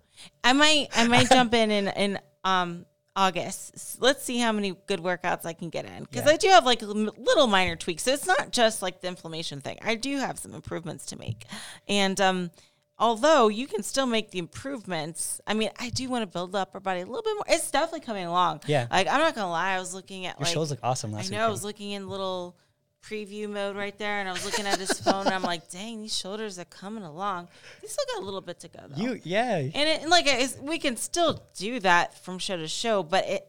[0.43, 2.85] I might, I might jump in in in um
[3.15, 4.01] August.
[4.01, 6.33] Let's see how many good workouts I can get in because Yeah.
[6.33, 8.03] I do have like m- little minor tweaks.
[8.03, 9.77] So it's not just like the inflammation thing.
[9.81, 11.45] I do have some improvements to make,
[11.87, 12.51] and um.
[12.97, 16.71] Although you can still make the improvements, I mean, I do want to build up
[16.73, 17.43] our body a little bit more.
[17.47, 18.61] It's definitely coming along.
[18.67, 18.87] Yeah.
[18.89, 21.17] like I'm not gonna lie, I was looking at Your like shows look awesome I
[21.17, 21.45] last know.
[21.45, 22.55] I was looking in little
[23.03, 26.01] preview mode right there, and I was looking at his phone, and I'm like, "Dang,
[26.01, 27.49] these shoulders are coming along.
[27.81, 29.57] They still got a little bit to go, though." You yeah.
[29.57, 30.27] and it, and like
[30.61, 33.47] we can still do that from show to show, but it,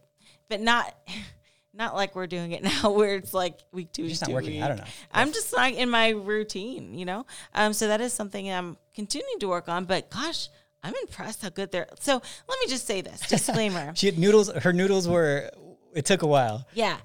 [0.48, 0.94] but not,
[1.76, 4.52] not like we're doing it now, where it's like week to week just not working
[4.52, 4.62] week.
[4.62, 5.06] out enough.
[5.12, 7.26] I'm just not in my routine, you know.
[7.54, 9.84] Um, so that is something I'm continuing to work on.
[9.84, 10.48] But gosh,
[10.82, 11.88] I'm impressed how good they're.
[12.00, 13.92] So let me just say this disclaimer.
[13.94, 14.50] She had noodles.
[14.50, 15.50] Her noodles were.
[15.94, 16.66] It took a while.
[16.74, 16.98] Yeah.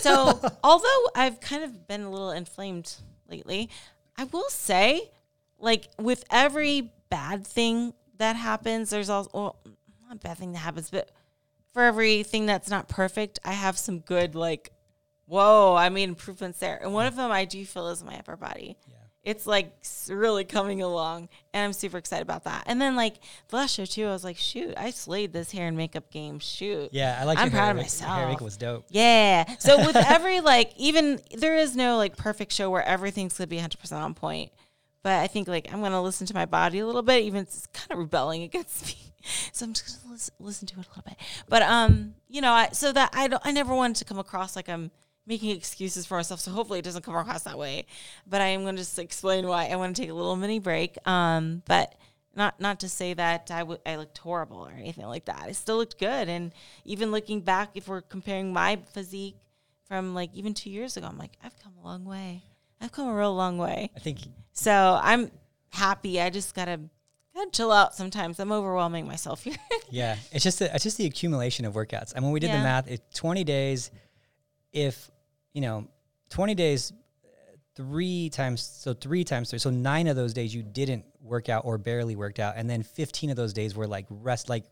[0.00, 2.94] So although I've kind of been a little inflamed
[3.28, 3.68] lately,
[4.16, 5.10] I will say,
[5.58, 9.56] like with every bad thing that happens, there's also well,
[10.06, 11.10] not a bad thing that happens, but
[11.72, 14.70] for everything that's not perfect, I have some good like,
[15.26, 16.78] whoa, I made improvements there.
[16.82, 18.76] And one of them I do feel is my upper body.
[18.86, 18.94] Yeah.
[19.24, 19.74] It's like
[20.08, 22.62] really coming along, and I'm super excited about that.
[22.66, 23.16] And then like
[23.48, 26.38] the last show too, I was like, shoot, I slayed this hair and makeup game.
[26.38, 27.36] Shoot, Yeah, I like.
[27.36, 28.14] I'm proud of myself.
[28.14, 28.86] Hair makeup was dope.
[28.88, 29.44] yeah.
[29.58, 33.56] So with every like even there is no like perfect show where everything's gonna be
[33.56, 34.50] 100 percent on point.
[35.02, 37.66] But I think like I'm gonna listen to my body a little bit, even it's
[37.74, 39.07] kind of rebelling against me.
[39.52, 41.16] So I'm just gonna listen, listen to it a little bit.
[41.48, 44.56] But um, you know, I, so that I don't, I never wanted to come across
[44.56, 44.90] like I'm
[45.28, 46.40] making excuses for myself.
[46.40, 47.86] So hopefully it doesn't come across that way.
[48.26, 50.58] But I am going to just explain why I want to take a little mini
[50.58, 50.96] break.
[51.06, 51.94] Um, but
[52.34, 55.44] not not to say that I, w- I looked horrible or anything like that.
[55.46, 56.28] I still looked good.
[56.28, 56.52] And
[56.84, 59.36] even looking back, if we're comparing my physique
[59.84, 62.42] from like even two years ago, I'm like, I've come a long way.
[62.80, 63.90] I've come a real long way.
[63.94, 64.20] I think
[64.52, 65.30] So I'm
[65.70, 66.20] happy.
[66.20, 66.80] I just gotta
[67.38, 68.38] gotta chill out sometimes.
[68.40, 69.56] I'm overwhelming myself here.
[69.90, 72.12] Yeah, it's just the, it's just the accumulation of workouts.
[72.12, 73.90] And when we did the math, it 20 days.
[74.70, 75.10] If
[75.54, 75.88] you know,
[76.28, 76.92] 20 days,
[77.74, 81.64] three times so three times three, so nine of those days you didn't work out
[81.64, 84.64] or barely worked out, and then 15 of those days were like rest, like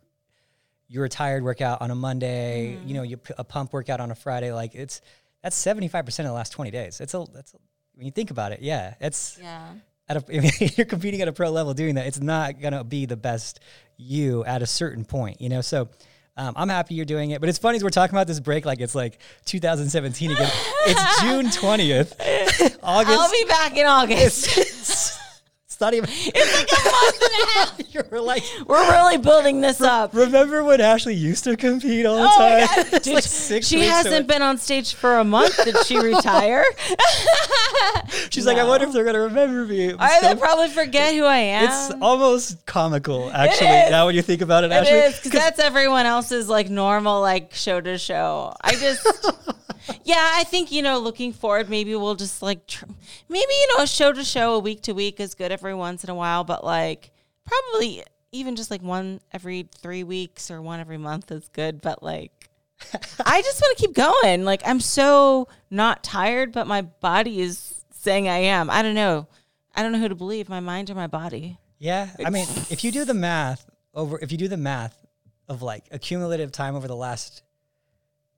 [0.89, 2.73] you were tired workout on a Monday.
[2.73, 2.93] You mm-hmm.
[2.93, 4.53] know, you p- a pump workout on a Friday.
[4.53, 5.01] Like it's
[5.43, 7.01] that's 75 percent of the last 20 days.
[7.01, 7.59] It's a that's a,
[7.95, 9.73] when you think about it, yeah, it's yeah.
[10.09, 13.07] At a, if you're competing at a pro level doing that, it's not gonna be
[13.07, 13.61] the best
[13.97, 15.61] you at a certain point, you know.
[15.61, 15.89] So
[16.37, 18.67] um, I'm happy you're doing it, but it's funny as we're talking about this break
[18.67, 20.51] like it's like 2017 again.
[20.87, 23.19] it's June 20th, August.
[23.19, 24.96] I'll be back in August.
[25.77, 26.09] It's, not even.
[26.11, 27.95] it's like a month and a half.
[28.11, 30.15] You're like, We're really building this up.
[30.15, 32.39] remember when Ashley used to compete all the Oh
[32.89, 33.01] time?
[33.03, 35.63] Dude, like six she hasn't been on stage for a month.
[35.65, 36.65] Did she retire?
[38.31, 39.91] She's like, I wonder if they're gonna remember me.
[39.91, 41.65] So- they probably forget who I am.
[41.65, 43.91] it's almost comical, actually.
[43.91, 47.53] Now when you think about it, It Ashley, because that's everyone else's like normal like
[47.55, 48.55] show to show.
[48.63, 49.07] I just,
[50.05, 52.87] yeah, I think you know, looking forward, maybe we'll just like, tr-
[53.29, 56.05] maybe you know, a show to show, a week to week is good every once
[56.05, 57.11] in a while, but like
[57.45, 61.81] probably even just like one every three weeks or one every month is good.
[61.81, 62.49] But like,
[63.25, 64.45] I just want to keep going.
[64.45, 68.71] Like I'm so not tired, but my body is saying I am.
[68.71, 69.27] I don't know.
[69.75, 71.59] I don't know who to believe, my mind or my body.
[71.79, 75.05] Yeah, I mean, if you do the math over, if you do the math
[75.49, 77.43] of like accumulative time over the last,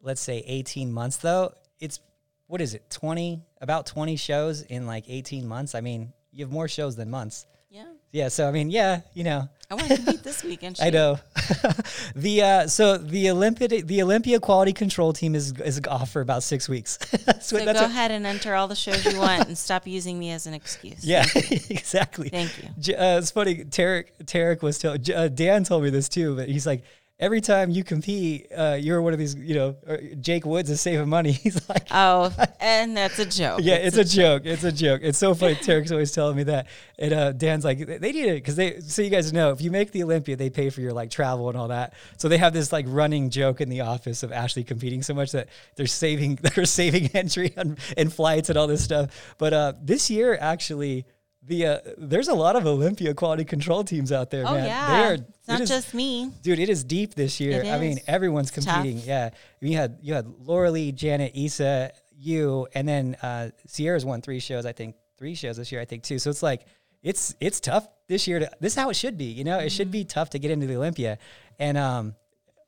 [0.03, 2.01] let's say, eighteen months, though, it's
[2.46, 5.74] what is it, twenty, about twenty shows in like eighteen months.
[5.74, 7.46] I mean, you have more shows than months.
[7.70, 10.78] Yeah, Yeah, so I mean, yeah, you know, I want to compete this weekend.
[10.82, 11.18] I know.
[12.16, 16.42] the uh, so the Olympia the Olympia quality control team is is off for about
[16.42, 16.96] six weeks.
[17.26, 19.59] that's So what, that's go what- ahead and enter all the shows you want and
[19.59, 21.05] stop using me as an excuse.
[21.05, 21.24] Yeah,
[21.68, 22.30] exactly.
[22.30, 22.94] Thank you.
[22.94, 23.64] Uh, it's funny.
[23.64, 25.09] Tarek, Tarek was told.
[25.11, 26.84] uh, Dan told me this too, but he's like,
[27.20, 29.34] every time you compete, uh, you're one of these.
[29.34, 31.32] You know, uh, Jake Woods is saving money.
[31.44, 33.60] He's like, Oh, and that's a joke.
[33.62, 34.42] yeah, it's a joke.
[34.44, 35.00] It's a joke.
[35.02, 35.54] It's so funny.
[35.68, 36.66] Tarek's always telling me that,
[36.98, 38.80] and uh, Dan's like, they need it because they.
[38.80, 41.48] So you guys know, if you make the Olympia, they pay for your like travel
[41.48, 41.94] and all that.
[42.16, 45.32] So they have this like running joke in the office of Ashley competing so much
[45.32, 49.34] that they're saving they're saving entry and, and flights and all this stuff.
[49.38, 51.06] But uh, this year, actually.
[51.49, 54.66] The, uh, there's a lot of Olympia quality control teams out there, Oh man.
[54.66, 54.86] yeah.
[54.86, 56.30] They are, it's not it is- just me.
[56.42, 56.59] dude.
[56.59, 57.64] It is deep this year.
[57.64, 58.76] I mean, everyone's It's tough.
[58.76, 59.03] competing.
[59.07, 59.30] Yeah,
[59.61, 64.40] you had you had Laura Lee, Janet, Issa, you, and then uh, Sierra's won three
[64.40, 64.66] shows.
[64.66, 65.80] I think three shows this year.
[65.80, 66.18] I think too.
[66.18, 66.66] So it's like
[67.03, 68.40] it's it's tough this year.
[68.40, 69.26] To, this is how it should be.
[69.26, 70.09] You know, it should be Mm-hmm.
[70.09, 71.16] tough to get into the Olympia,
[71.59, 72.14] and um,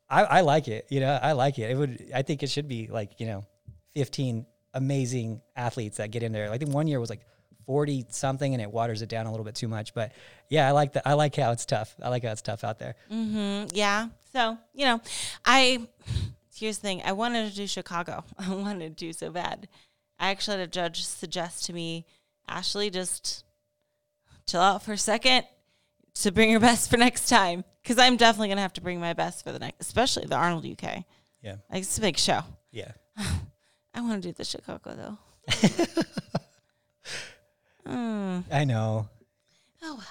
[0.08, 0.86] I, I like it.
[0.88, 1.70] You know, I like it.
[1.70, 2.10] It would.
[2.14, 3.44] I think it should be like you know,
[3.94, 6.50] fifteen amazing athletes that get in there.
[6.50, 7.20] I think one year was like.
[7.70, 10.10] 40 something and it waters it down a little bit too much but
[10.48, 12.80] yeah i like that i like how it's tough i like how it's tough out
[12.80, 13.68] there Mm-hmm.
[13.76, 14.08] Yeah.
[14.32, 15.00] So you know,
[15.44, 15.86] I
[16.56, 17.02] here's the thing.
[17.04, 18.24] I wanted to do Chicago.
[18.38, 19.68] I wanted to do so bad.
[20.18, 22.06] I actually had a judge suggest to me,
[22.48, 23.44] Ashley, just
[24.48, 25.44] chill out for a second
[26.14, 27.62] to bring your best for next time.
[27.82, 30.66] Because I'm definitely gonna have to bring my best for the next, especially the Arnold
[30.66, 31.04] UK.
[31.40, 32.40] yeah Like it's a big show.
[32.72, 32.92] yeah
[33.94, 35.18] I want to do the Chicago though.
[37.90, 38.44] Mm.
[38.50, 39.08] I know.
[39.82, 40.06] Oh well,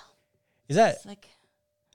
[0.67, 1.27] Is that it's like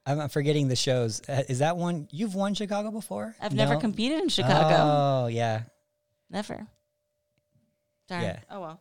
[0.07, 1.23] I'm forgetting the shows?
[1.29, 3.35] Uh, is that one you've won Chicago before?
[3.41, 4.77] I've never competed in Chicago.
[4.79, 5.63] Oh yeah,
[6.31, 6.67] never.
[8.09, 8.23] Darn.
[8.23, 8.41] Yeah.
[8.51, 8.81] Oh well.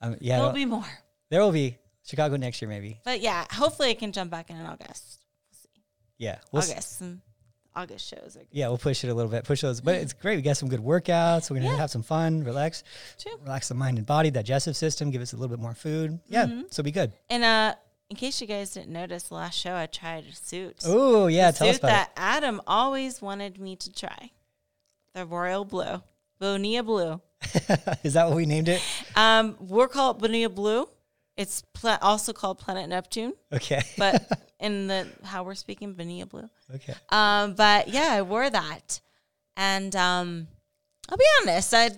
[0.00, 0.38] um, yeah.
[0.38, 0.84] There'll be more.
[1.30, 3.00] there will be Chicago next year, maybe.
[3.04, 5.20] But yeah, hopefully I can jump back in in August.
[6.18, 6.98] Yeah, we'll s- August.
[6.98, 7.22] Some
[7.78, 9.80] August shows are yeah, we'll push it a little bit, push those.
[9.80, 10.36] But it's great.
[10.36, 11.50] We got some good workouts.
[11.50, 11.76] We're gonna Yeah.
[11.76, 12.82] have some fun, relax,
[13.18, 13.32] True.
[13.44, 15.10] relax the mind and body, digestive system.
[15.10, 16.18] Give us a little bit more food.
[16.28, 16.62] Yeah, Mm-hmm.
[16.70, 17.12] so be good.
[17.30, 17.74] And uh,
[18.10, 20.76] in case you guys didn't notice, the last show I tried a suit.
[20.86, 24.30] Oh yeah, The tell us suit about that Adam always wanted me to try.
[25.14, 26.02] The Royal Blue.
[26.40, 27.20] Bonilla Blue.
[28.02, 28.82] Is that what we named it?
[29.14, 30.88] Um, we're called Bonilla Blue.
[31.38, 33.80] It's pla- also called Planet Neptune, Okay.
[33.96, 34.26] but
[34.60, 36.50] in the how we're speaking, Bonilla Blue.
[36.74, 36.94] okay.
[37.08, 39.00] Um, but yeah, I wore that,
[39.56, 40.48] and um,
[41.08, 41.88] I'll be honest, I I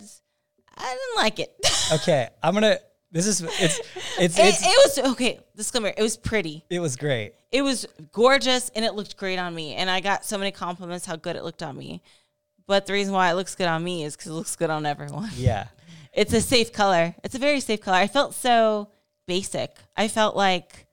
[0.95, 1.51] didn't like it.
[1.93, 2.28] Okay.
[2.41, 2.78] I'm gonna.
[3.11, 3.80] This is it's
[4.20, 5.41] it's it, it's it was okay.
[5.57, 6.64] Disclaimer: It was pretty.
[6.70, 7.32] it was great.
[7.51, 9.74] It was gorgeous, and it looked great on me.
[9.74, 12.01] And I got so many compliments how good it looked on me.
[12.68, 14.86] But the reason why it looks good on me is because it looks good on
[14.86, 15.30] everyone.
[15.34, 15.66] Yeah.
[16.12, 17.14] It's a safe color.
[17.22, 17.97] It's a very safe color.
[17.97, 18.88] I felt so
[19.31, 19.70] basic.
[19.97, 20.87] I felt like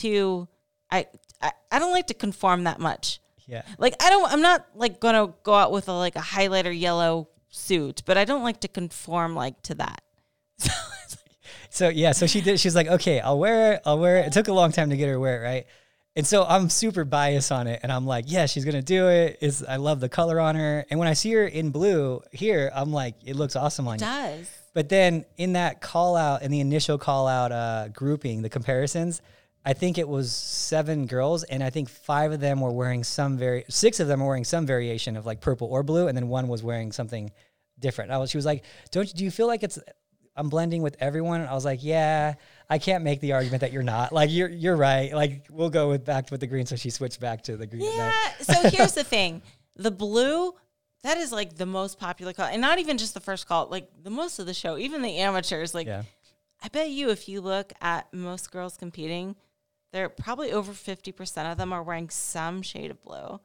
[0.00, 0.48] to
[0.90, 1.06] I
[1.42, 3.20] I, I don't like to conform that much.
[3.46, 3.62] Yeah.
[3.76, 7.28] Like I don't I'm not like gonna go out with a like a highlighter yellow
[7.50, 10.02] suit, but I don't like to conform like to that.
[11.74, 12.60] So yeah, so she did.
[12.60, 13.82] She's like, okay, I'll wear it.
[13.86, 14.26] I'll wear it.
[14.26, 15.66] It took a long time to get her to wear it, right?
[16.14, 19.38] And so I'm super biased on it, and I'm like, yeah, she's gonna do it.
[19.40, 22.70] Is I love the color on her, and when I see her in blue here,
[22.74, 24.00] I'm like, it looks awesome on you.
[24.00, 24.50] does.
[24.74, 29.20] But then in that call out, in the initial call out uh, grouping, the comparisons,
[29.64, 33.38] I think it was seven girls, and I think five of them were wearing some
[33.38, 36.28] very, six of them were wearing some variation of like purple or blue, and then
[36.28, 37.30] one was wearing something
[37.78, 38.10] different.
[38.10, 39.78] I was, she was like, "Don't you, do you feel like it's
[40.34, 42.34] I'm blending with everyone?" I was like, "Yeah,
[42.68, 44.12] I can't make the argument that you're not.
[44.12, 45.12] Like you're you're right.
[45.12, 47.84] Like we'll go with back with the green." So she switched back to the green.
[47.84, 48.12] Yeah.
[48.40, 49.42] So here's the thing:
[49.76, 50.54] the blue,
[51.02, 53.68] that is like the most popular color, and not even just the first call.
[53.70, 55.74] Like the most of the show, even the amateurs.
[55.74, 56.02] Like yeah,
[56.62, 59.36] I bet you, if you look at most girls competing,
[59.92, 63.40] they're probably over fifty percent of them are wearing some shade of blue.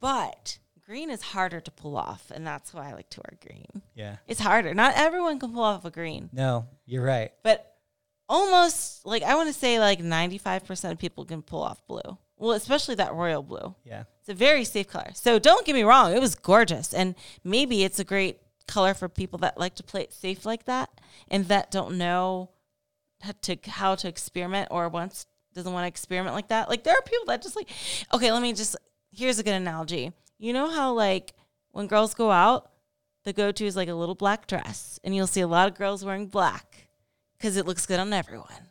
[0.00, 3.82] But green is harder to pull off, and that's why I like to wear green.
[3.94, 4.16] yeah.
[4.26, 4.74] It's harder.
[4.74, 7.30] Not everyone can pull off a green, No, you're right.
[7.42, 7.74] but
[8.28, 11.84] almost like I want to say like ninety five percent of people can pull off
[11.86, 12.18] blue.
[12.38, 13.74] Well, especially that royal blue.
[13.84, 15.10] Yeah, It's a very safe color.
[15.14, 16.94] So don't get me wrong, it was gorgeous.
[16.94, 17.14] And
[17.44, 20.90] maybe it's a great color for people that like to play it safe like that
[21.28, 22.50] and that don't know
[23.22, 26.68] how to how to experiment or once doesn't want to experiment like that.
[26.68, 27.68] Like there are people that just like
[28.14, 28.76] okay, let me just
[29.10, 30.12] here's a good analogy.
[30.38, 31.32] You know how like
[31.72, 32.70] when girls go out,
[33.24, 36.04] the go-to is like a little black dress and you'll see a lot of girls
[36.04, 36.88] wearing black
[37.40, 38.67] cuz it looks good on everyone.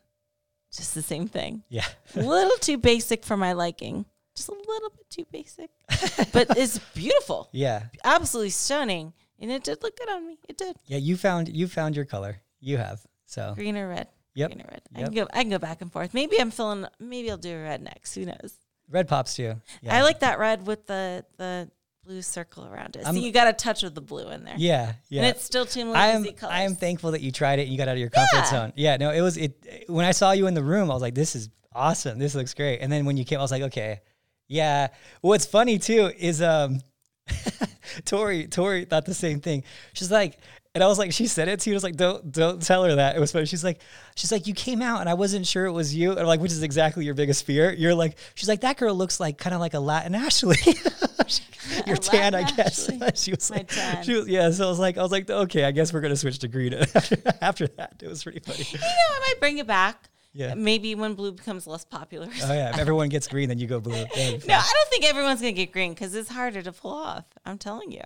[0.72, 1.86] Just the same thing yeah.
[2.16, 4.06] a little too basic for my liking.
[4.36, 5.70] Just a little bit too basic.
[6.34, 7.50] but it's beautiful.
[7.52, 9.14] Yeah, Absolutely stunning.
[9.40, 10.38] And it did look good on me.
[10.48, 10.76] It did.
[10.86, 10.98] yeah.
[10.98, 12.42] You found you found your color.
[12.60, 13.54] You have so.
[13.56, 14.08] Green or red.
[14.34, 14.52] Yep.
[14.52, 14.82] Green or red.
[14.96, 16.14] I can go I can go back and forth.
[16.14, 18.16] Maybe I'm feeling maybe I'll do a red next.
[18.16, 18.54] Who knows?
[18.90, 19.56] Red pops too.
[19.82, 19.96] Yeah.
[19.96, 21.70] I like that red with the the
[22.08, 23.06] blue circle around it.
[23.06, 24.56] I'm- so you got a touch of the blue in there.
[24.58, 25.22] Yeah, yeah.
[25.24, 26.24] And it's still Team I am.
[26.24, 26.54] Colors.
[26.56, 28.46] I am thankful that you tried it and you got out of your comfort Yeah.
[28.46, 28.74] zone.
[28.76, 29.86] Yeah, no, it was it.
[29.88, 32.18] When I saw you in the room, I was like, "This is awesome.
[32.18, 34.00] This looks great." And then when you came, I was like, "Okay,
[34.48, 34.88] yeah."
[35.22, 36.80] What's funny too is um,
[38.06, 38.48] Tori.
[38.48, 39.64] Tori thought the same thing.
[39.94, 40.38] She's like,
[40.78, 41.76] and I was like, she said it to you.
[41.76, 43.48] I was like, "Don't, don't tell her that." It was funny.
[43.48, 43.82] She's like,
[44.16, 46.12] she's like, you came out and I wasn't sure it was you.
[46.12, 47.74] And I'm like, which is exactly your biggest fear.
[47.74, 50.58] You're like, she's like, that girl looks like kind of like a Latin Ashley.
[51.88, 52.88] You're A tan, I guess.
[52.90, 53.10] Ashley.
[53.16, 54.04] she was My like, tan.
[54.04, 54.52] she was, yeah.
[54.52, 56.74] So I was like, I was like, okay, I guess we're gonna switch to green
[56.96, 57.96] after, after that.
[58.02, 58.66] It was pretty funny.
[58.72, 60.10] you know, I might bring it back.
[60.34, 60.54] Yeah.
[60.54, 62.28] Maybe when blue becomes less popular.
[62.44, 63.96] Oh yeah, if everyone gets green, then you go blue.
[63.96, 64.04] No.
[64.06, 67.26] I don't think everyone's gonna get green because it's harder to pull off.
[67.44, 68.04] I'm telling you,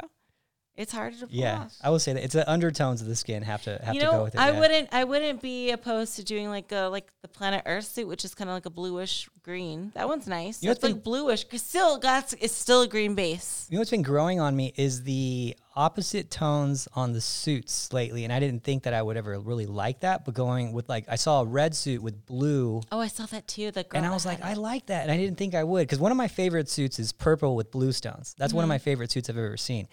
[0.78, 1.76] it's harder to pull Yeah, off.
[1.82, 4.08] I will say that it's the undertones of the skin have to have you to
[4.08, 4.40] go with it.
[4.40, 4.60] I yeah.
[4.60, 8.24] wouldn't, I wouldn't be opposed to doing like a like the Planet Earth suit, which
[8.26, 9.92] is kind of like a bluish green.
[9.96, 10.62] That one's nice.
[10.64, 11.44] You know it's like bluish.
[11.44, 13.68] 'cause Still, got it's still a green base.
[13.70, 18.24] You know what's been growing on me is the opposite tones on the suits lately,
[18.24, 20.26] and I didn't think that I would ever really like that.
[20.26, 23.48] But going with like, I saw a red suit with blue, Oh, I saw that
[23.48, 23.72] too.
[23.72, 25.64] The girl and I was like, had I like that, and I didn't think I
[25.64, 28.36] would because one of my favorite suits is purple with blue stones.
[28.38, 28.56] That's Mm-hmm.
[28.58, 29.88] one of my favorite suits I've ever seen,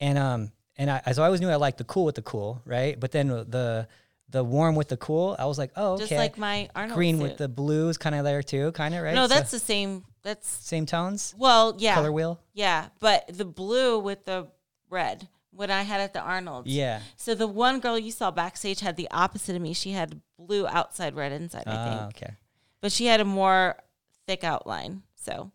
[0.00, 2.62] and um, and I so I always knew I liked the cool with the cool,
[2.64, 2.98] right?
[2.98, 3.88] But then the
[4.30, 7.18] the warm with the cool, I was like, oh, okay, just like my Arnold green
[7.18, 7.22] suit.
[7.22, 9.14] with the blues kind of there too, kind of right.
[9.14, 10.04] No, So that's the same.
[10.22, 12.40] That's same tones, well, yeah, color wheel.
[12.54, 12.88] yeah.
[12.98, 14.48] But the blue with the
[14.90, 15.28] red.
[15.50, 16.68] What I had at the Arnold's.
[16.68, 17.00] Yeah.
[17.14, 19.72] So the one girl you saw backstage had the opposite of me.
[19.72, 22.00] She had blue outside, red inside, I think.
[22.00, 22.34] Ah, okay.
[22.80, 23.76] But she had a more
[24.26, 25.02] thick outline.
[25.14, 25.52] So,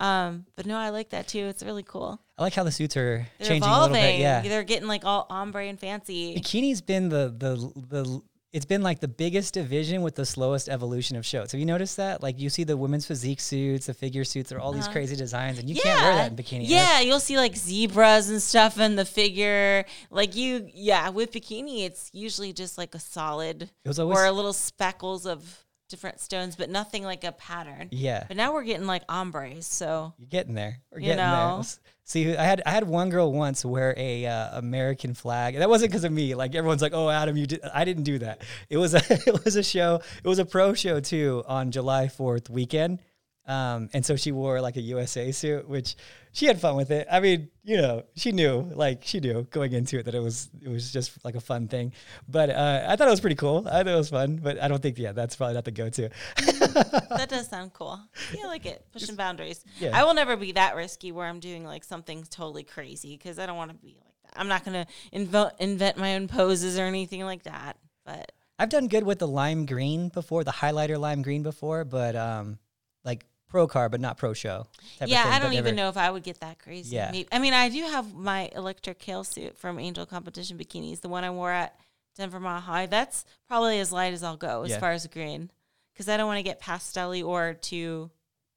[0.00, 1.44] um, but no, I like that too.
[1.46, 2.18] It's really cool.
[2.42, 3.96] I like how the suits are They're changing evolving.
[3.96, 4.20] a little bit.
[4.20, 4.42] Yeah.
[4.42, 6.34] They're getting like all ombre and fancy.
[6.34, 8.20] Bikini's been the the the
[8.52, 11.52] it's been like the biggest division with the slowest evolution of shows.
[11.52, 12.22] Have you noticed that?
[12.22, 15.58] Like you see the women's physique suits, the figure suits, they're all these crazy designs,
[15.58, 16.64] and you can't wear that in bikini.
[16.64, 16.74] Uh-huh.
[16.74, 19.86] Yeah, you'll see like zebras and stuff in the figure.
[20.10, 24.26] Like you, yeah, with bikini, it's usually just like a solid It was always- or
[24.26, 25.61] a little speckles of
[25.92, 27.86] different stones, but nothing like a pattern.
[27.92, 28.24] Yeah.
[28.26, 29.66] But now we're getting like ombres.
[29.66, 30.80] So You're getting there.
[30.90, 31.62] We're You getting know?
[31.62, 31.72] there.
[32.04, 35.54] See, I had I had one girl once wear a uh, American flag.
[35.54, 36.34] And That wasn't because of me.
[36.34, 38.42] Like everyone's like, "Oh, Adam, you did." I didn't do that.
[38.68, 40.00] It was a it was a show.
[40.24, 42.98] It was a pro show too on July Fourth weekend,
[43.46, 45.96] Um, and so she wore like a USA suit, which
[46.32, 47.08] she had fun with it.
[47.10, 50.48] I mean, you know, she knew, like she knew going into it that it was
[50.60, 51.92] it was just like a fun thing.
[52.28, 53.66] But uh, I thought it was pretty cool.
[53.66, 56.08] I thought it was fun, but I don't think yeah, that's probably not the go-to.
[56.36, 58.00] that does sound cool.
[58.32, 58.86] Yeah, I like it.
[58.92, 59.64] Pushing boundaries.
[59.80, 59.90] Yeah.
[59.92, 63.46] I will never be that risky where I'm doing like something totally crazy because I
[63.46, 64.40] don't want to be like that.
[64.40, 67.76] I'm not gonna invent invent my own poses or anything like that.
[68.04, 72.14] But I've done good with the lime green before, the highlighter lime green before, but
[72.14, 72.58] um,
[73.04, 74.66] like pro car, but not pro show.
[75.06, 76.96] yeah, I don't even know if I would get that crazy.
[76.96, 77.10] Yeah.
[77.12, 81.08] Maybe- I mean, I do have my electric kale suit from Angel Competition Bikinis, the
[81.10, 81.78] one I wore at
[82.16, 82.86] Denver Mile High.
[82.86, 84.80] That's probably as light as I'll go as Yeah.
[84.80, 85.50] far as green,
[85.92, 88.10] because I don't want to get pastelly or too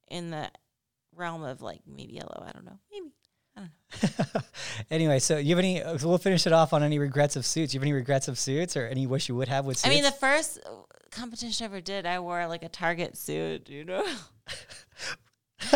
[0.07, 0.49] in the
[1.13, 2.43] realm of like maybe yellow.
[2.47, 2.79] I don't know.
[2.91, 3.11] Maybe.
[3.57, 4.41] I don't know.
[4.91, 5.81] anyway, so you have any?
[5.83, 7.73] uh, So we'll finish it off on any regrets of suits.
[7.73, 9.87] You have any regrets of suits, or any wish you would have with suits?
[9.87, 10.69] I mean, the first uh,
[11.15, 14.05] competition ever did, I wore like a Target suit, you know,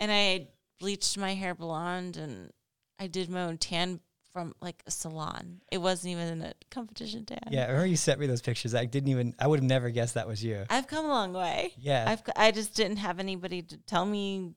[0.00, 2.50] and I bleached my hair blonde, and
[2.98, 4.00] I did my own tan
[4.32, 5.60] from like a salon.
[5.70, 7.38] It wasn't even a competition tan.
[7.50, 8.74] yeah, I remember you sent me those pictures.
[8.74, 9.34] I didn't even.
[9.38, 10.64] I would have never guessed that was you.
[10.70, 11.72] I've come a long way.
[11.78, 14.54] Yeah, I've I just didn't have anybody to tell me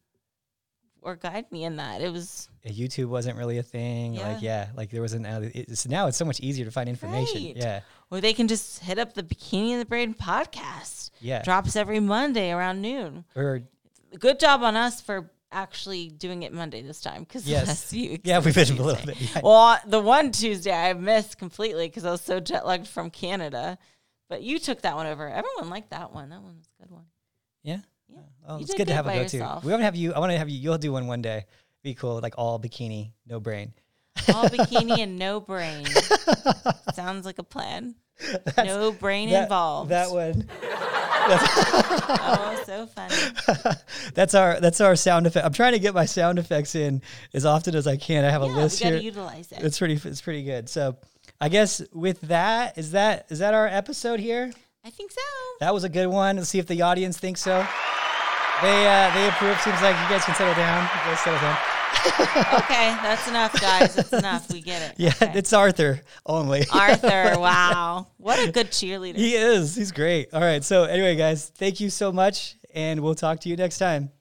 [1.02, 2.02] or guide me in that.
[2.02, 4.16] It was Yeah, YouTube wasn't really a thing.
[4.16, 5.26] Like, yeah, like there wasn't.
[5.28, 7.44] uh, It's, now it's so much easier to find information.
[7.44, 7.58] Right.
[7.58, 7.82] Yeah,
[8.14, 11.10] or they can just hit up the Bikini and the Brain podcast.
[11.20, 11.42] yeah.
[11.42, 13.26] Drops every Monday around noon.
[13.36, 13.64] Or
[14.20, 17.92] good job on us for actually doing it Monday this time because Yes.
[17.94, 19.20] yeah, we've been a little bit.
[19.20, 19.42] Yeah.
[19.44, 23.78] Well, the one Tuesday I missed completely because I was so jet lagged from Canada.
[24.30, 25.28] But you took that one over.
[25.30, 26.30] Everyone liked that one.
[26.30, 27.06] That one was a good one.
[27.64, 27.80] yeah.
[28.10, 28.20] Yeah.
[28.48, 29.38] Well, it's did good to have a go to.
[29.64, 30.14] We want to have you.
[30.14, 30.60] I want to have you.
[30.60, 31.46] You'll do one one day.
[31.84, 32.20] Be cool.
[32.22, 33.74] Like all bikini, no brain.
[34.34, 35.86] All bikini and no brain.
[36.94, 37.96] Sounds like a plan.
[38.58, 39.90] no brain That- involved.
[39.92, 40.48] That one.
[41.26, 43.16] oh, so funny.
[44.14, 45.46] that's our that's our sound effect.
[45.46, 47.02] I'm trying to get my sound effects in
[47.34, 48.26] as often as I can.
[48.26, 48.98] I have a Yeah, we list to here.
[48.98, 49.60] utilize it.
[49.64, 50.70] It's pretty it's pretty good.
[50.70, 50.98] So,
[51.42, 54.52] I guess with that is that is that our episode here?
[54.86, 55.22] I think so.
[55.62, 56.36] That was a good one.
[56.38, 57.66] Let's see if the audience thinks so.
[58.62, 59.60] They uh, they approve.
[59.62, 60.84] Seems like you guys can settle down.
[60.84, 61.58] You guys settle down.
[62.54, 63.96] Okay, that's enough, guys.
[63.96, 64.52] That's enough.
[64.52, 64.96] We get it.
[64.98, 65.32] Yeah, Okay.
[65.38, 66.64] it's Arthur only.
[66.72, 67.36] Arthur.
[67.40, 69.16] Wow, what a good cheerleader.
[69.16, 69.76] he is.
[69.76, 70.34] He's great.
[70.34, 70.64] All right.
[70.64, 74.12] So anyway, guys, thank you so much, and we'll talk to you next time.